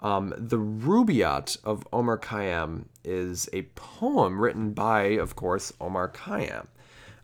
Um, 0.03 0.33
the 0.37 0.57
Rubaiyat 0.57 1.63
of 1.63 1.87
Omar 1.93 2.19
Khayyam 2.19 2.85
is 3.05 3.49
a 3.53 3.63
poem 3.75 4.39
written 4.39 4.73
by, 4.73 5.03
of 5.03 5.37
course, 5.37 5.71
Omar 5.79 6.09
Khayyam. 6.09 6.67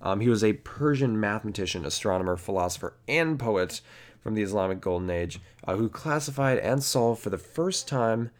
Um, 0.01 0.21
he 0.21 0.29
was 0.29 0.45
a 0.45 0.53
Persian 0.53 1.19
mathematician, 1.19 1.85
astronomer, 1.85 2.37
philosopher, 2.37 2.93
and 3.07 3.37
poet 3.37 3.81
from 4.21 4.33
the 4.33 4.41
Islamic 4.41 4.79
Golden 4.79 5.09
Age 5.09 5.41
uh, 5.67 5.75
who 5.75 5.89
classified 5.89 6.57
and 6.59 6.81
solved 6.81 7.21
for 7.21 7.29
the 7.29 7.37
first 7.37 7.87
time 7.87 8.31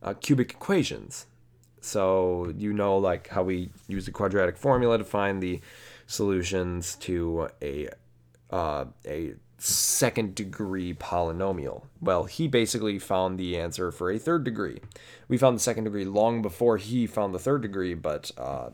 uh, 0.00 0.14
cubic 0.14 0.52
equations. 0.52 1.26
So, 1.80 2.52
you 2.56 2.72
know, 2.72 2.96
like 2.98 3.28
how 3.28 3.42
we 3.42 3.70
use 3.88 4.06
the 4.06 4.12
quadratic 4.12 4.56
formula 4.56 4.98
to 4.98 5.04
find 5.04 5.42
the 5.42 5.60
solutions 6.06 6.94
to 6.96 7.48
a, 7.60 7.88
uh, 8.50 8.86
a 9.04 9.34
second 9.58 10.34
degree 10.34 10.94
polynomial? 10.94 11.84
Well, 12.00 12.24
he 12.24 12.48
basically 12.48 12.98
found 12.98 13.38
the 13.38 13.58
answer 13.58 13.90
for 13.90 14.10
a 14.10 14.18
third 14.18 14.44
degree. 14.44 14.80
We 15.28 15.36
found 15.36 15.56
the 15.56 15.62
second 15.62 15.84
degree 15.84 16.04
long 16.04 16.42
before 16.42 16.76
he 16.76 17.06
found 17.06 17.34
the 17.34 17.38
third 17.38 17.62
degree, 17.62 17.94
but 17.94 18.30
uh, 18.38 18.70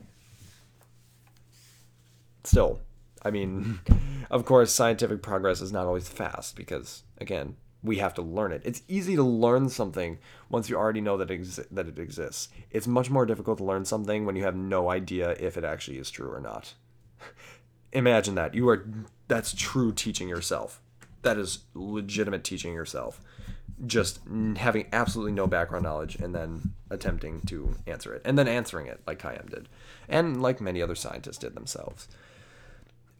still, 2.43 2.79
I 3.23 3.31
mean, 3.31 3.79
of 4.29 4.45
course, 4.45 4.71
scientific 4.71 5.21
progress 5.21 5.61
is 5.61 5.71
not 5.71 5.87
always 5.87 6.07
fast 6.07 6.55
because, 6.55 7.03
again, 7.19 7.55
we 7.83 7.97
have 7.97 8.13
to 8.15 8.21
learn 8.21 8.51
it. 8.51 8.61
It's 8.65 8.81
easy 8.87 9.15
to 9.15 9.23
learn 9.23 9.69
something 9.69 10.17
once 10.49 10.69
you 10.69 10.75
already 10.75 11.01
know 11.01 11.17
that 11.17 11.29
it, 11.29 11.41
exi- 11.41 11.67
that 11.71 11.87
it 11.87 11.99
exists. 11.99 12.49
It's 12.71 12.87
much 12.87 13.09
more 13.09 13.25
difficult 13.25 13.59
to 13.59 13.63
learn 13.63 13.85
something 13.85 14.25
when 14.25 14.35
you 14.35 14.43
have 14.43 14.55
no 14.55 14.89
idea 14.89 15.31
if 15.39 15.57
it 15.57 15.63
actually 15.63 15.97
is 15.97 16.09
true 16.09 16.31
or 16.31 16.39
not. 16.39 16.73
Imagine 17.93 18.35
that. 18.35 18.55
You 18.55 18.67
are 18.69 18.85
that's 19.27 19.53
true 19.53 19.91
teaching 19.91 20.27
yourself. 20.27 20.81
That 21.21 21.37
is 21.37 21.59
legitimate 21.73 22.43
teaching 22.43 22.73
yourself. 22.73 23.19
Just 23.85 24.19
having 24.57 24.87
absolutely 24.93 25.33
no 25.33 25.47
background 25.47 25.83
knowledge 25.83 26.15
and 26.15 26.33
then 26.33 26.73
attempting 26.89 27.41
to 27.41 27.75
answer 27.87 28.13
it. 28.13 28.21
And 28.23 28.37
then 28.37 28.47
answering 28.47 28.87
it 28.87 29.01
like 29.05 29.19
Khayyam 29.19 29.49
did. 29.49 29.67
And 30.07 30.41
like 30.41 30.61
many 30.61 30.81
other 30.81 30.95
scientists 30.95 31.37
did 31.37 31.55
themselves. 31.55 32.07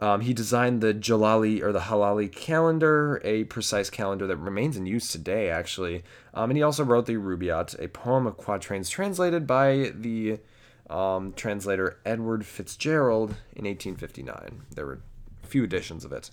Um, 0.01 0.21
he 0.21 0.33
designed 0.33 0.81
the 0.81 0.93
Jalali 0.93 1.61
or 1.61 1.71
the 1.71 1.79
Halali 1.79 2.29
calendar, 2.29 3.21
a 3.23 3.45
precise 3.45 3.89
calendar 3.89 4.27
that 4.27 4.37
remains 4.37 4.75
in 4.75 4.85
use 4.85 5.09
today, 5.09 5.49
actually. 5.49 6.03
Um, 6.33 6.49
and 6.49 6.57
he 6.57 6.63
also 6.63 6.83
wrote 6.83 7.05
the 7.05 7.15
Rubaiyat, 7.15 7.81
a 7.81 7.87
poem 7.87 8.27
of 8.27 8.35
quatrains 8.35 8.89
translated 8.89 9.47
by 9.47 9.93
the 9.95 10.39
um, 10.89 11.33
translator 11.33 11.97
Edward 12.05 12.45
Fitzgerald 12.45 13.31
in 13.55 13.65
1859. 13.65 14.63
There 14.75 14.85
were 14.85 15.01
few 15.45 15.63
editions 15.63 16.05
of 16.05 16.11
it. 16.11 16.31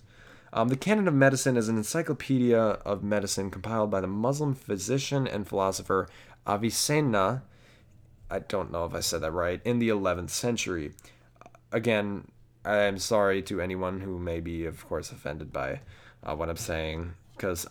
Um, 0.51 0.67
the 0.67 0.77
Canon 0.77 1.07
of 1.07 1.13
Medicine 1.13 1.57
is 1.57 1.67
an 1.67 1.77
encyclopedia 1.77 2.59
of 2.59 3.03
medicine 3.03 3.49
compiled 3.49 3.89
by 3.89 4.01
the 4.01 4.07
Muslim 4.07 4.53
physician 4.53 5.27
and 5.27 5.47
philosopher 5.47 6.07
Avicenna. 6.47 7.43
I 8.29 8.39
don't 8.39 8.71
know 8.71 8.85
if 8.85 8.93
I 8.93 8.99
said 8.99 9.21
that 9.21 9.31
right. 9.31 9.61
In 9.65 9.79
the 9.79 9.89
11th 9.89 10.29
century. 10.29 10.93
Again, 11.71 12.27
I'm 12.63 12.99
sorry 12.99 13.41
to 13.43 13.61
anyone 13.61 14.01
who 14.01 14.19
may 14.19 14.39
be, 14.39 14.65
of 14.65 14.87
course, 14.87 15.11
offended 15.11 15.51
by 15.51 15.81
uh, 16.23 16.35
what 16.35 16.49
I'm 16.49 16.57
saying, 16.57 17.13
because 17.35 17.65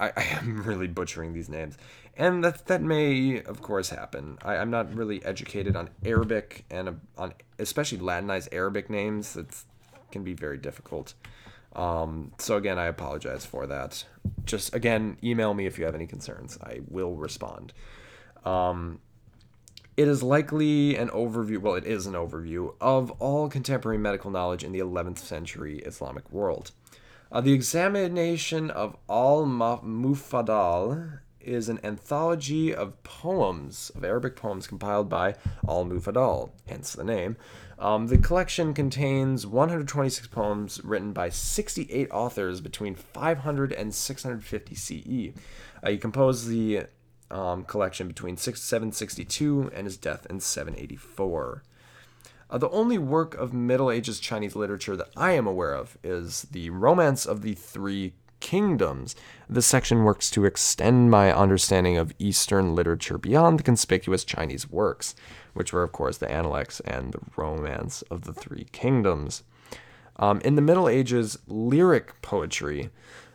I, 0.00 0.12
I, 0.16 0.22
am 0.22 0.62
really 0.66 0.88
butchering 0.88 1.34
these 1.34 1.50
names 1.50 1.76
and 2.16 2.44
that 2.44 2.66
that 2.66 2.82
may 2.82 3.42
of 3.42 3.62
course 3.62 3.90
happen. 3.90 4.38
I, 4.44 4.56
am 4.56 4.70
not 4.70 4.94
really 4.94 5.24
educated 5.24 5.76
on 5.76 5.90
Arabic 6.04 6.64
and 6.70 6.88
uh, 6.88 6.92
on 7.16 7.34
especially 7.58 7.98
Latinized 7.98 8.48
Arabic 8.52 8.90
names. 8.90 9.34
That 9.34 9.64
can 10.12 10.22
be 10.22 10.34
very 10.34 10.58
difficult. 10.58 11.14
Um, 11.74 12.32
so 12.38 12.56
again, 12.56 12.78
I 12.78 12.86
apologize 12.86 13.46
for 13.46 13.66
that. 13.66 14.04
Just 14.44 14.74
again, 14.74 15.16
email 15.22 15.54
me 15.54 15.66
if 15.66 15.78
you 15.78 15.84
have 15.84 15.94
any 15.94 16.06
concerns. 16.06 16.58
I 16.62 16.80
will 16.88 17.16
respond. 17.16 17.72
Um, 18.44 19.00
it 19.96 20.08
is 20.08 20.22
likely 20.22 20.96
an 20.96 21.08
overview. 21.10 21.58
Well, 21.58 21.74
it 21.74 21.84
is 21.84 22.06
an 22.06 22.14
overview 22.14 22.74
of 22.80 23.10
all 23.12 23.48
contemporary 23.48 23.98
medical 23.98 24.30
knowledge 24.30 24.64
in 24.64 24.72
the 24.72 24.78
11th 24.78 25.18
century 25.18 25.78
Islamic 25.80 26.30
world. 26.30 26.72
Uh, 27.30 27.40
the 27.40 27.52
examination 27.52 28.70
of 28.70 28.96
al 29.08 29.46
Mufadal 29.46 31.20
is 31.40 31.68
an 31.68 31.80
anthology 31.82 32.74
of 32.74 33.02
poems, 33.02 33.90
of 33.94 34.04
Arabic 34.04 34.36
poems 34.36 34.66
compiled 34.66 35.08
by 35.08 35.34
Al 35.68 35.84
Mufadal, 35.84 36.50
hence 36.66 36.92
the 36.92 37.04
name. 37.04 37.36
Um, 37.78 38.06
the 38.06 38.18
collection 38.18 38.74
contains 38.74 39.46
126 39.46 40.28
poems 40.28 40.80
written 40.84 41.12
by 41.12 41.28
68 41.30 42.10
authors 42.10 42.60
between 42.60 42.94
500 42.94 43.72
and 43.72 43.94
650 43.94 44.74
CE. 44.74 45.36
Uh, 45.82 45.90
he 45.90 45.98
composed 45.98 46.48
the 46.48 46.86
um, 47.30 47.64
collection 47.64 48.06
between 48.06 48.36
762 48.36 49.70
and 49.74 49.86
his 49.86 49.96
death 49.96 50.26
in 50.28 50.40
784. 50.40 51.62
Uh, 52.50 52.58
the 52.58 52.68
only 52.68 52.98
work 52.98 53.34
of 53.34 53.54
Middle 53.54 53.90
Ages 53.90 54.20
Chinese 54.20 54.54
literature 54.54 54.94
that 54.96 55.08
I 55.16 55.32
am 55.32 55.46
aware 55.46 55.72
of 55.72 55.96
is 56.04 56.42
the 56.50 56.68
Romance 56.68 57.24
of 57.24 57.40
the 57.40 57.54
Three 57.54 58.12
Kingdoms. 58.40 59.16
This 59.48 59.66
section 59.66 60.04
works 60.04 60.30
to 60.32 60.44
extend 60.44 61.10
my 61.10 61.32
understanding 61.32 61.96
of 61.96 62.12
Eastern 62.18 62.74
literature 62.74 63.16
beyond 63.16 63.58
the 63.58 63.62
conspicuous 63.62 64.24
Chinese 64.24 64.68
works, 64.68 65.14
which 65.54 65.72
were, 65.72 65.82
of 65.82 65.92
course, 65.92 66.18
the 66.18 66.30
Analects 66.30 66.80
and 66.80 67.12
the 67.12 67.20
Romance 67.36 68.02
of 68.02 68.22
the 68.22 68.32
Three 68.32 68.66
Kingdoms. 68.72 69.42
Um, 70.16 70.40
in 70.42 70.56
the 70.56 70.62
Middle 70.62 70.88
Ages, 70.88 71.38
lyric 71.46 72.20
poetry 72.22 72.90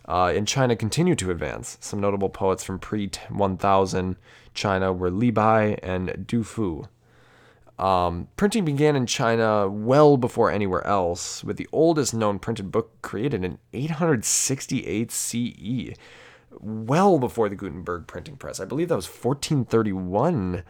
uh, 0.08 0.32
in 0.34 0.46
China 0.46 0.76
continued 0.76 1.20
to 1.20 1.32
advance. 1.32 1.78
Some 1.82 2.00
notable 2.00 2.30
poets 2.30 2.64
from 2.64 2.80
pre 2.80 3.10
1000 3.30 4.16
China 4.54 4.94
were 4.94 5.12
Li 5.12 5.32
Bai 5.32 5.78
and 5.84 6.26
Du 6.26 6.44
Fu. 6.44 6.88
Um, 7.78 8.28
printing 8.38 8.66
began 8.66 8.96
in 8.96 9.06
China 9.06 9.68
well 9.68 10.18
before 10.18 10.50
anywhere 10.50 10.86
else, 10.86 11.44
with 11.44 11.58
the 11.58 11.68
oldest 11.72 12.14
known 12.14 12.40
printed 12.40 12.72
book 12.72 13.02
created 13.04 13.44
in 13.44 13.60
868 13.72 15.12
CE, 15.12 15.94
well 16.60 17.20
before 17.20 17.50
the 17.50 17.56
Gutenberg 17.56 18.08
printing 18.08 18.36
press. 18.36 18.60
I 18.60 18.66
believe 18.66 18.88
that 18.88 18.96
was 18.96 19.06
1431 19.06 20.64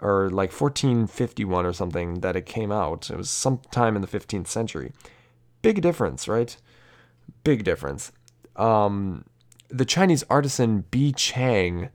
or 0.00 0.30
like 0.30 0.52
1451 0.52 1.66
or 1.66 1.72
something 1.72 2.20
that 2.20 2.36
it 2.36 2.46
came 2.46 2.72
out. 2.72 3.10
It 3.10 3.16
was 3.16 3.30
sometime 3.30 3.96
in 3.96 4.02
the 4.02 4.08
15th 4.08 4.46
century. 4.46 4.92
Big 5.62 5.80
difference, 5.82 6.28
right? 6.28 6.56
Big 7.44 7.64
difference. 7.64 8.12
Um, 8.56 9.24
the 9.68 9.84
Chinese 9.84 10.24
artisan 10.30 10.84
Bi 10.90 11.12
Chang 11.16 11.90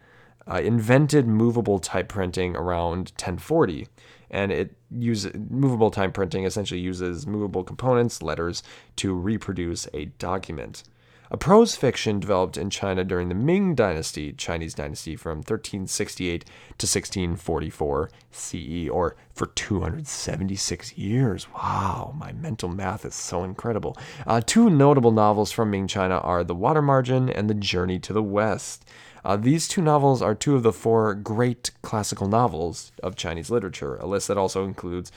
uh, 0.47 0.61
invented 0.61 1.27
movable 1.27 1.79
type 1.79 2.09
printing 2.09 2.55
around 2.55 3.11
1040 3.17 3.87
and 4.31 4.51
it 4.51 4.75
uses 4.89 5.33
movable 5.49 5.91
type 5.91 6.13
printing 6.13 6.45
essentially 6.45 6.79
uses 6.79 7.27
movable 7.27 7.63
components, 7.63 8.21
letters, 8.21 8.63
to 8.95 9.13
reproduce 9.13 9.87
a 9.93 10.05
document. 10.05 10.83
A 11.33 11.37
prose 11.37 11.77
fiction 11.77 12.19
developed 12.19 12.57
in 12.57 12.69
China 12.69 13.05
during 13.05 13.29
the 13.29 13.35
Ming 13.35 13.73
Dynasty, 13.73 14.33
Chinese 14.33 14.73
dynasty 14.73 15.15
from 15.15 15.37
1368 15.37 16.43
to 16.43 16.85
1644 16.85 18.09
CE, 18.31 18.89
or 18.89 19.15
for 19.33 19.45
276 19.45 20.97
years. 20.97 21.47
Wow, 21.53 22.13
my 22.17 22.33
mental 22.33 22.67
math 22.67 23.05
is 23.05 23.15
so 23.15 23.45
incredible. 23.45 23.95
Uh, 24.27 24.41
two 24.45 24.69
notable 24.69 25.13
novels 25.13 25.53
from 25.53 25.71
Ming 25.71 25.87
China 25.87 26.17
are 26.17 26.43
The 26.43 26.53
Water 26.53 26.81
Margin 26.81 27.29
and 27.29 27.49
The 27.49 27.53
Journey 27.53 27.97
to 27.99 28.11
the 28.11 28.21
West. 28.21 28.83
Uh, 29.23 29.37
these 29.37 29.69
two 29.69 29.81
novels 29.81 30.21
are 30.21 30.35
two 30.35 30.57
of 30.57 30.63
the 30.63 30.73
four 30.73 31.13
great 31.13 31.71
classical 31.81 32.27
novels 32.27 32.91
of 33.01 33.15
Chinese 33.15 33.49
literature, 33.49 33.95
a 33.95 34.05
list 34.05 34.27
that 34.27 34.37
also 34.37 34.65
includes, 34.65 35.13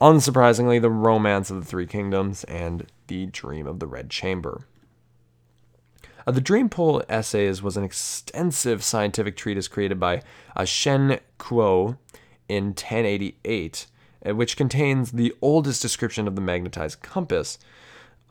unsurprisingly, 0.00 0.80
The 0.80 0.88
Romance 0.88 1.50
of 1.50 1.56
the 1.56 1.66
Three 1.66 1.86
Kingdoms 1.86 2.44
and 2.44 2.86
The 3.08 3.26
Dream 3.26 3.66
of 3.66 3.80
the 3.80 3.86
Red 3.86 4.08
Chamber. 4.08 4.64
Uh, 6.26 6.32
the 6.32 6.40
Dream 6.40 6.68
Pool 6.68 7.04
Essays 7.08 7.62
was 7.62 7.76
an 7.76 7.84
extensive 7.84 8.82
scientific 8.82 9.36
treatise 9.36 9.68
created 9.68 10.00
by 10.00 10.22
uh, 10.56 10.64
Shen 10.64 11.20
Kuo 11.38 11.98
in 12.48 12.66
1088, 12.66 13.86
uh, 14.26 14.34
which 14.34 14.56
contains 14.56 15.12
the 15.12 15.32
oldest 15.40 15.80
description 15.80 16.26
of 16.26 16.34
the 16.34 16.40
magnetized 16.40 17.00
compass. 17.00 17.58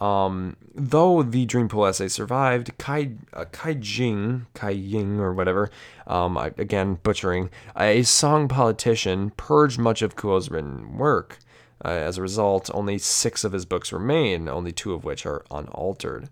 Um, 0.02 0.58
though 0.74 1.24
the 1.24 1.46
Dream 1.46 1.70
Pool 1.70 1.86
essay 1.86 2.10
survived, 2.10 2.78
Kai, 2.78 3.12
uh, 3.32 3.46
Kai 3.54 3.76
Jing, 3.76 4.46
Kai 4.54 4.72
Ying, 4.72 5.22
or 5.22 5.34
whatever, 5.34 5.72
um, 6.06 6.36
again, 6.36 7.00
butchering, 7.02 7.50
a 7.78 8.04
Song 8.04 8.50
politician 8.50 9.30
purged 9.38 9.80
much 9.80 10.02
of 10.02 10.18
Kuo's 10.18 10.52
written 10.52 10.98
work. 10.98 11.40
Uh, 11.84 11.90
as 11.90 12.18
a 12.18 12.22
result, 12.22 12.70
only 12.74 12.98
six 12.98 13.46
of 13.46 13.54
his 13.54 13.66
books 13.66 13.94
remain, 13.94 14.50
only 14.50 14.74
two 14.74 14.94
of 14.94 15.06
which 15.06 15.26
are 15.26 15.46
unaltered. 15.50 16.28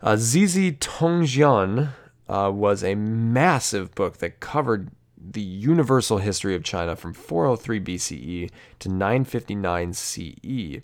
Uh, 0.00 0.12
Zizhi 0.12 0.78
Tongjian 0.78 1.88
uh, 2.28 2.52
was 2.54 2.84
a 2.84 2.94
massive 2.94 3.92
book 3.94 4.18
that 4.18 4.38
covered 4.38 4.92
the 5.16 5.40
universal 5.40 6.18
history 6.18 6.54
of 6.54 6.62
China 6.62 6.94
from 6.94 7.12
403 7.12 7.80
BCE 7.80 8.48
to 8.78 8.88
959 8.88 9.92
CE. 9.92 10.78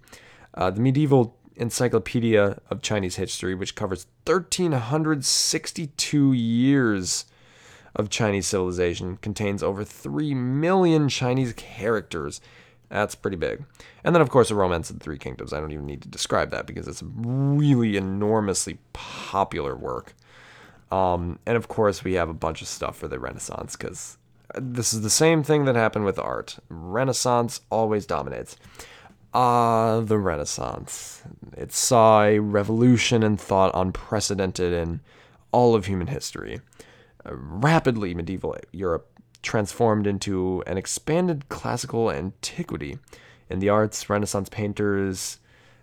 Uh, 0.54 0.70
the 0.70 0.80
medieval 0.80 1.36
Encyclopedia 1.56 2.58
of 2.68 2.82
Chinese 2.82 3.14
History, 3.16 3.54
which 3.54 3.76
covers 3.76 4.08
1,362 4.26 6.32
years 6.32 7.26
of 7.94 8.10
Chinese 8.10 8.48
civilization, 8.48 9.18
contains 9.18 9.62
over 9.62 9.84
3 9.84 10.34
million 10.34 11.08
Chinese 11.08 11.52
characters 11.52 12.40
that's 12.94 13.16
pretty 13.16 13.36
big. 13.36 13.64
And 14.04 14.14
then, 14.14 14.22
of 14.22 14.30
course, 14.30 14.48
The 14.48 14.54
Romance 14.54 14.88
of 14.88 14.98
the 14.98 15.04
Three 15.04 15.18
Kingdoms. 15.18 15.52
I 15.52 15.58
don't 15.58 15.72
even 15.72 15.86
need 15.86 16.02
to 16.02 16.08
describe 16.08 16.50
that 16.52 16.64
because 16.64 16.86
it's 16.86 17.02
a 17.02 17.06
really 17.06 17.96
enormously 17.96 18.78
popular 18.92 19.76
work. 19.76 20.14
Um, 20.92 21.40
and 21.44 21.56
of 21.56 21.66
course, 21.66 22.04
we 22.04 22.12
have 22.14 22.28
a 22.28 22.34
bunch 22.34 22.62
of 22.62 22.68
stuff 22.68 22.96
for 22.96 23.08
the 23.08 23.18
Renaissance 23.18 23.74
because 23.74 24.16
this 24.54 24.94
is 24.94 25.02
the 25.02 25.10
same 25.10 25.42
thing 25.42 25.64
that 25.64 25.74
happened 25.74 26.04
with 26.04 26.20
art. 26.20 26.58
Renaissance 26.68 27.62
always 27.68 28.06
dominates. 28.06 28.56
Ah, 29.32 29.94
uh, 29.94 30.00
the 30.00 30.18
Renaissance. 30.18 31.24
It 31.56 31.72
saw 31.72 32.22
a 32.22 32.38
revolution 32.38 33.24
in 33.24 33.36
thought 33.36 33.72
unprecedented 33.74 34.72
in 34.72 35.00
all 35.50 35.74
of 35.74 35.86
human 35.86 36.06
history. 36.06 36.60
Uh, 37.26 37.30
rapidly, 37.34 38.14
medieval 38.14 38.56
Europe 38.70 39.08
transformed 39.44 40.06
into 40.06 40.64
an 40.66 40.76
expanded 40.76 41.48
classical 41.48 42.10
antiquity. 42.10 42.98
In 43.48 43.60
the 43.60 43.68
arts, 43.68 44.10
Renaissance 44.10 44.48
painters 44.48 45.38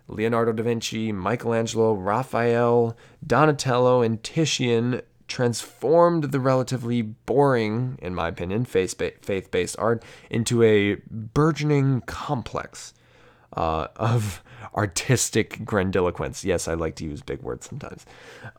Leonardo 0.08 0.52
da 0.52 0.62
Vinci, 0.62 1.12
Michelangelo, 1.12 1.94
Raphael, 1.94 2.96
Donatello, 3.26 4.02
and 4.02 4.22
Titian 4.22 5.00
transformed 5.28 6.24
the 6.24 6.40
relatively 6.40 7.00
boring, 7.00 7.98
in 8.02 8.14
my 8.14 8.28
opinion, 8.28 8.64
faith 8.64 8.98
based 9.50 9.76
art 9.78 10.04
into 10.28 10.62
a 10.62 10.96
burgeoning 11.10 12.02
complex 12.02 12.92
uh, 13.56 13.86
of 13.96 14.42
artistic 14.74 15.64
grandiloquence. 15.64 16.44
Yes, 16.44 16.68
I 16.68 16.74
like 16.74 16.94
to 16.96 17.04
use 17.04 17.22
big 17.22 17.42
words 17.42 17.68
sometimes. 17.68 18.06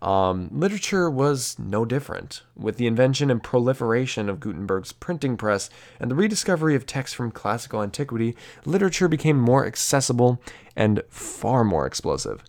Um, 0.01 0.49
literature 0.51 1.09
was 1.09 1.57
no 1.59 1.85
different. 1.85 2.43
With 2.55 2.77
the 2.77 2.87
invention 2.87 3.29
and 3.31 3.43
proliferation 3.43 4.29
of 4.29 4.39
Gutenberg's 4.39 4.91
printing 4.91 5.37
press 5.37 5.69
and 5.99 6.09
the 6.09 6.15
rediscovery 6.15 6.75
of 6.75 6.85
texts 6.85 7.15
from 7.15 7.31
classical 7.31 7.81
antiquity, 7.81 8.35
literature 8.65 9.07
became 9.07 9.39
more 9.39 9.65
accessible 9.65 10.41
and 10.75 11.03
far 11.09 11.63
more 11.63 11.85
explosive. 11.85 12.43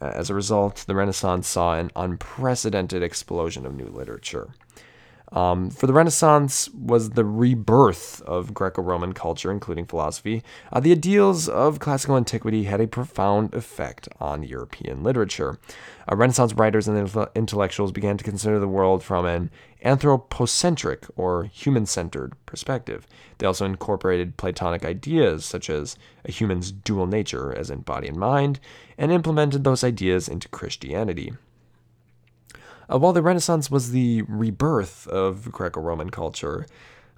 As 0.00 0.30
a 0.30 0.34
result, 0.34 0.84
the 0.86 0.94
Renaissance 0.94 1.46
saw 1.46 1.74
an 1.74 1.90
unprecedented 1.94 3.02
explosion 3.02 3.66
of 3.66 3.74
new 3.74 3.88
literature. 3.88 4.54
Um, 5.32 5.70
for 5.70 5.86
the 5.86 5.92
Renaissance 5.92 6.68
was 6.70 7.10
the 7.10 7.24
rebirth 7.24 8.20
of 8.22 8.52
Greco-Roman 8.52 9.12
culture, 9.12 9.52
including 9.52 9.86
philosophy. 9.86 10.42
Uh, 10.72 10.80
the 10.80 10.90
ideals 10.90 11.48
of 11.48 11.78
classical 11.78 12.16
antiquity 12.16 12.64
had 12.64 12.80
a 12.80 12.88
profound 12.88 13.54
effect 13.54 14.08
on 14.18 14.42
European 14.42 15.04
literature. 15.04 15.60
Uh, 16.10 16.16
Renaissance 16.16 16.52
writers 16.54 16.88
and 16.88 17.28
intellectuals 17.36 17.92
began 17.92 18.16
to 18.16 18.24
consider 18.24 18.58
the 18.58 18.66
world 18.66 19.04
from 19.04 19.24
an 19.24 19.50
anthropocentric 19.82 21.06
or 21.16 21.44
human-centered 21.44 22.34
perspective. 22.44 23.06
They 23.38 23.46
also 23.46 23.66
incorporated 23.66 24.36
Platonic 24.36 24.84
ideas 24.84 25.44
such 25.44 25.70
as 25.70 25.96
a 26.24 26.32
human's 26.32 26.72
dual 26.72 27.06
nature, 27.06 27.56
as 27.56 27.70
in 27.70 27.80
body 27.80 28.08
and 28.08 28.16
mind, 28.16 28.58
and 28.98 29.12
implemented 29.12 29.62
those 29.62 29.84
ideas 29.84 30.28
into 30.28 30.48
Christianity. 30.48 31.32
Uh, 32.90 32.98
while 32.98 33.12
the 33.12 33.22
Renaissance 33.22 33.70
was 33.70 33.92
the 33.92 34.22
rebirth 34.22 35.06
of 35.06 35.52
Greco 35.52 35.80
Roman 35.80 36.10
culture, 36.10 36.66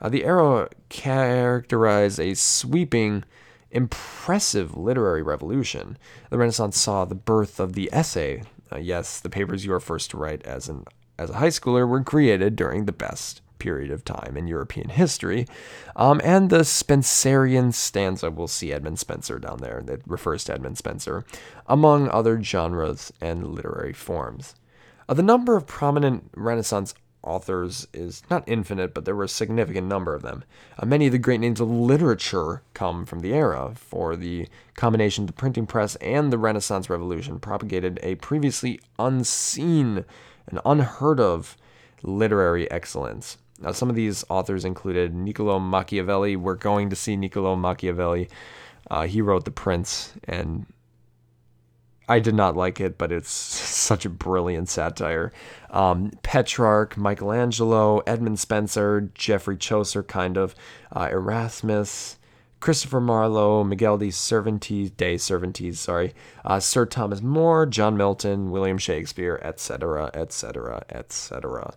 uh, 0.00 0.08
the 0.08 0.24
era 0.24 0.68
characterized 0.88 2.20
a 2.20 2.34
sweeping, 2.34 3.24
impressive 3.70 4.76
literary 4.76 5.22
revolution. 5.22 5.96
The 6.30 6.38
Renaissance 6.38 6.76
saw 6.76 7.04
the 7.04 7.14
birth 7.14 7.58
of 7.58 7.72
the 7.72 7.88
essay. 7.92 8.42
Uh, 8.70 8.78
yes, 8.78 9.20
the 9.20 9.30
papers 9.30 9.64
you 9.64 9.72
are 9.72 9.80
first 9.80 10.10
to 10.10 10.16
write 10.16 10.44
as 10.44 10.68
an 10.68 10.84
as 11.18 11.30
a 11.30 11.34
high 11.34 11.48
schooler 11.48 11.86
were 11.86 12.02
created 12.02 12.56
during 12.56 12.84
the 12.84 12.92
best 12.92 13.42
period 13.58 13.92
of 13.92 14.04
time 14.04 14.36
in 14.36 14.48
European 14.48 14.88
history. 14.88 15.46
Um, 15.94 16.20
and 16.24 16.50
the 16.50 16.64
Spenserian 16.64 17.72
stanza, 17.72 18.30
we'll 18.30 18.48
see 18.48 18.72
Edmund 18.72 18.98
Spenser 18.98 19.38
down 19.38 19.58
there, 19.58 19.82
that 19.84 20.00
refers 20.06 20.42
to 20.44 20.54
Edmund 20.54 20.78
Spenser, 20.78 21.24
among 21.66 22.08
other 22.08 22.42
genres 22.42 23.12
and 23.20 23.46
literary 23.46 23.92
forms. 23.92 24.54
Uh, 25.08 25.14
the 25.14 25.22
number 25.22 25.56
of 25.56 25.66
prominent 25.66 26.30
Renaissance 26.34 26.94
authors 27.22 27.86
is 27.92 28.22
not 28.30 28.42
infinite, 28.48 28.92
but 28.92 29.04
there 29.04 29.14
were 29.14 29.24
a 29.24 29.28
significant 29.28 29.86
number 29.86 30.14
of 30.14 30.22
them. 30.22 30.42
Uh, 30.78 30.86
many 30.86 31.06
of 31.06 31.12
the 31.12 31.18
great 31.18 31.40
names 31.40 31.60
of 31.60 31.70
literature 31.70 32.62
come 32.74 33.06
from 33.06 33.20
the 33.20 33.32
era, 33.32 33.72
for 33.74 34.16
the 34.16 34.48
combination 34.74 35.24
of 35.24 35.26
the 35.28 35.32
printing 35.32 35.66
press 35.66 35.94
and 35.96 36.32
the 36.32 36.38
Renaissance 36.38 36.90
Revolution 36.90 37.38
propagated 37.38 38.00
a 38.02 38.16
previously 38.16 38.80
unseen 38.98 40.04
and 40.48 40.60
unheard 40.64 41.20
of 41.20 41.56
literary 42.02 42.68
excellence. 42.70 43.38
Now, 43.60 43.70
some 43.70 43.88
of 43.88 43.94
these 43.94 44.24
authors 44.28 44.64
included 44.64 45.14
Niccolo 45.14 45.60
Machiavelli. 45.60 46.34
We're 46.34 46.56
going 46.56 46.90
to 46.90 46.96
see 46.96 47.16
Niccolo 47.16 47.54
Machiavelli. 47.54 48.28
Uh, 48.90 49.06
he 49.06 49.22
wrote 49.22 49.44
The 49.44 49.52
Prince, 49.52 50.14
and 50.24 50.66
I 52.08 52.18
did 52.18 52.34
not 52.34 52.56
like 52.56 52.80
it, 52.80 52.98
but 52.98 53.12
it's 53.12 53.30
such 53.32 54.04
a 54.04 54.10
brilliant 54.10 54.68
satire. 54.68 55.32
Um, 55.70 56.12
Petrarch, 56.22 56.96
Michelangelo, 56.96 58.00
Edmund 58.00 58.38
Spenser, 58.38 59.10
Geoffrey 59.14 59.56
Chaucer, 59.56 60.02
kind 60.02 60.36
of, 60.36 60.54
uh, 60.90 61.08
Erasmus, 61.10 62.18
Christopher 62.60 63.00
Marlowe, 63.00 63.64
Miguel 63.64 63.98
de 63.98 64.10
Cervantes, 64.10 64.90
de 64.90 65.18
Cervantes, 65.18 65.80
sorry, 65.80 66.14
uh, 66.44 66.60
Sir 66.60 66.86
Thomas 66.86 67.20
More, 67.20 67.66
John 67.66 67.96
Milton, 67.96 68.52
William 68.52 68.78
Shakespeare, 68.78 69.40
etc., 69.42 70.10
etc., 70.14 70.84
etc. 70.88 71.74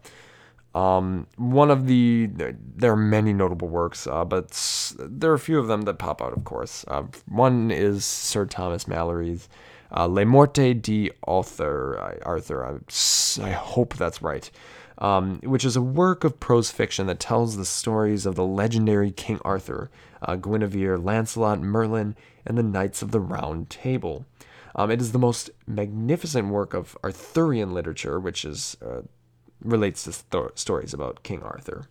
Um, 0.76 1.26
one 1.38 1.72
of 1.72 1.88
the 1.88 2.30
there 2.30 2.92
are 2.92 2.98
many 2.98 3.34
notable 3.34 3.70
works, 3.70 4.06
uh, 4.06 4.26
but 4.26 4.52
there 5.00 5.32
are 5.32 5.36
a 5.36 5.40
few 5.40 5.58
of 5.58 5.68
them 5.68 5.84
that 5.84 5.98
pop 5.98 6.22
out. 6.22 6.34
Of 6.34 6.44
course, 6.44 6.86
uh, 6.88 7.04
one 7.28 7.72
is 7.72 8.06
Sir 8.06 8.46
Thomas 8.46 8.88
Malory's 8.88 9.48
uh, 9.92 10.06
Le 10.06 10.26
Morte 10.26 10.74
di 10.74 11.12
Arthur. 11.24 12.20
Arthur, 12.26 12.66
I, 12.66 13.44
I 13.44 13.52
hope 13.52 13.96
that's 13.96 14.22
right. 14.22 14.50
Um, 14.98 15.42
which 15.44 15.66
is 15.66 15.76
a 15.76 15.82
work 15.82 16.24
of 16.24 16.40
prose 16.40 16.72
fiction 16.72 17.08
that 17.08 17.20
tells 17.20 17.58
the 17.58 17.66
stories 17.66 18.26
of 18.26 18.36
the 18.36 18.46
legendary 18.46 19.12
King 19.12 19.40
Arthur, 19.44 19.92
uh, 20.22 20.38
Guinevere, 20.38 20.98
Lancelot, 20.98 21.60
Merlin, 21.60 22.16
and 22.46 22.58
the 22.58 22.64
Knights 22.64 23.02
of 23.02 23.12
the 23.12 23.20
Round 23.20 23.70
Table. 23.70 24.26
Um, 24.74 24.92
it 24.92 25.02
is 25.02 25.12
the 25.12 25.20
most 25.20 25.50
magnificent 25.68 26.48
work 26.48 26.74
of 26.74 26.98
Arthurian 27.04 27.74
literature, 27.74 28.20
which 28.20 28.46
is 28.46 28.78
uh, 28.82 29.02
relates 29.62 30.04
to 30.04 30.52
stories 30.56 30.94
about 30.94 31.24
King 31.24 31.42
Arthur. 31.44 31.88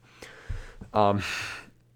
Um, 0.92 1.22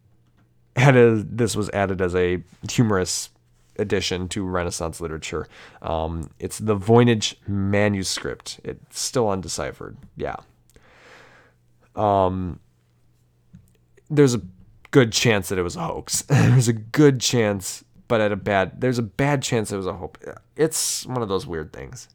added, 0.76 1.38
this 1.38 1.56
was 1.56 1.70
added 1.70 2.00
as 2.00 2.14
a 2.14 2.42
humorous 2.70 3.30
addition 3.78 4.28
to 4.28 4.44
Renaissance 4.44 5.00
literature. 5.00 5.46
Um, 5.82 6.30
it's 6.38 6.58
the 6.58 6.76
Voynich 6.76 7.34
manuscript. 7.46 8.60
It's 8.64 9.00
still 9.00 9.28
undeciphered. 9.30 9.96
Yeah. 10.16 10.36
Um, 11.94 12.60
there's 14.10 14.34
a 14.34 14.42
good 14.90 15.12
chance 15.12 15.48
that 15.48 15.58
it 15.58 15.62
was 15.62 15.76
a 15.76 15.80
hoax. 15.80 16.22
there's 16.28 16.68
a 16.68 16.72
good 16.72 17.20
chance, 17.20 17.84
but 18.08 18.20
at 18.20 18.32
a 18.32 18.36
bad, 18.36 18.80
there's 18.80 18.98
a 18.98 19.02
bad 19.02 19.42
chance 19.42 19.72
it 19.72 19.76
was 19.76 19.86
a 19.86 19.94
hoax. 19.94 20.20
It's 20.56 21.06
one 21.06 21.22
of 21.22 21.28
those 21.28 21.46
weird 21.46 21.72
things 21.72 22.08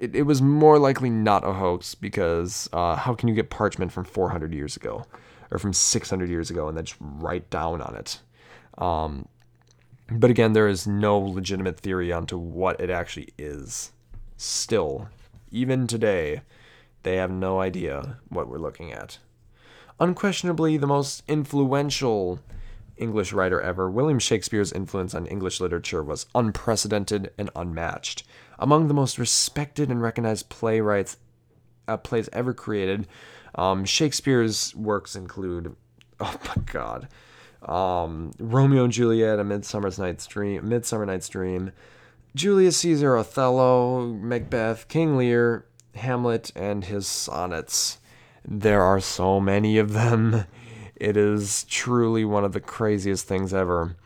it, 0.00 0.16
it 0.16 0.22
was 0.22 0.42
more 0.42 0.78
likely 0.78 1.10
not 1.10 1.46
a 1.46 1.52
hoax 1.52 1.94
because 1.94 2.68
uh, 2.72 2.96
how 2.96 3.14
can 3.14 3.28
you 3.28 3.34
get 3.34 3.50
parchment 3.50 3.92
from 3.92 4.04
400 4.04 4.52
years 4.52 4.76
ago 4.76 5.04
or 5.50 5.58
from 5.58 5.72
600 5.72 6.28
years 6.28 6.50
ago 6.50 6.68
and 6.68 6.76
then 6.76 6.86
just 6.86 6.98
write 7.00 7.48
down 7.50 7.82
on 7.82 7.94
it? 7.94 8.20
Um, 8.80 9.28
but 10.10 10.30
again, 10.30 10.52
there 10.52 10.68
is 10.68 10.86
no 10.86 11.18
legitimate 11.18 11.78
theory 11.78 12.12
onto 12.12 12.36
what 12.36 12.80
it 12.80 12.90
actually 12.90 13.28
is. 13.38 13.92
Still, 14.36 15.08
even 15.50 15.86
today, 15.86 16.42
they 17.02 17.16
have 17.16 17.30
no 17.30 17.60
idea 17.60 18.18
what 18.28 18.48
we're 18.48 18.58
looking 18.58 18.92
at. 18.92 19.18
Unquestionably, 20.00 20.76
the 20.76 20.86
most 20.86 21.22
influential 21.28 22.40
English 22.96 23.32
writer 23.32 23.60
ever, 23.60 23.90
William 23.90 24.18
Shakespeare's 24.18 24.72
influence 24.72 25.14
on 25.14 25.26
English 25.26 25.60
literature 25.60 26.02
was 26.02 26.26
unprecedented 26.34 27.32
and 27.38 27.50
unmatched 27.54 28.24
among 28.58 28.88
the 28.88 28.94
most 28.94 29.18
respected 29.18 29.90
and 29.90 30.02
recognized 30.02 30.50
playwrights 30.50 31.16
uh, 31.88 31.96
plays 31.96 32.28
ever 32.32 32.52
created. 32.52 33.08
Um, 33.54 33.84
Shakespeare's 33.84 34.74
works 34.76 35.16
include, 35.16 35.74
oh 36.20 36.36
my 36.46 36.62
God, 36.66 37.08
um, 37.62 38.32
Romeo 38.38 38.84
and 38.84 38.92
Juliet, 38.92 39.38
A 39.38 39.44
Midsummer's 39.44 39.98
Night's 39.98 40.26
Dream, 40.26 40.68
Midsummer 40.68 41.06
Night's 41.06 41.28
Dream, 41.28 41.72
Julius 42.34 42.78
Caesar, 42.78 43.16
Othello, 43.16 44.06
Macbeth, 44.06 44.88
King 44.88 45.16
Lear, 45.16 45.66
Hamlet, 45.94 46.52
and 46.54 46.84
his 46.84 47.06
sonnets. 47.06 47.98
There 48.46 48.82
are 48.82 49.00
so 49.00 49.40
many 49.40 49.78
of 49.78 49.92
them. 49.92 50.44
It 50.96 51.16
is 51.16 51.64
truly 51.64 52.24
one 52.24 52.44
of 52.44 52.52
the 52.52 52.60
craziest 52.60 53.26
things 53.26 53.52
ever. 53.52 53.96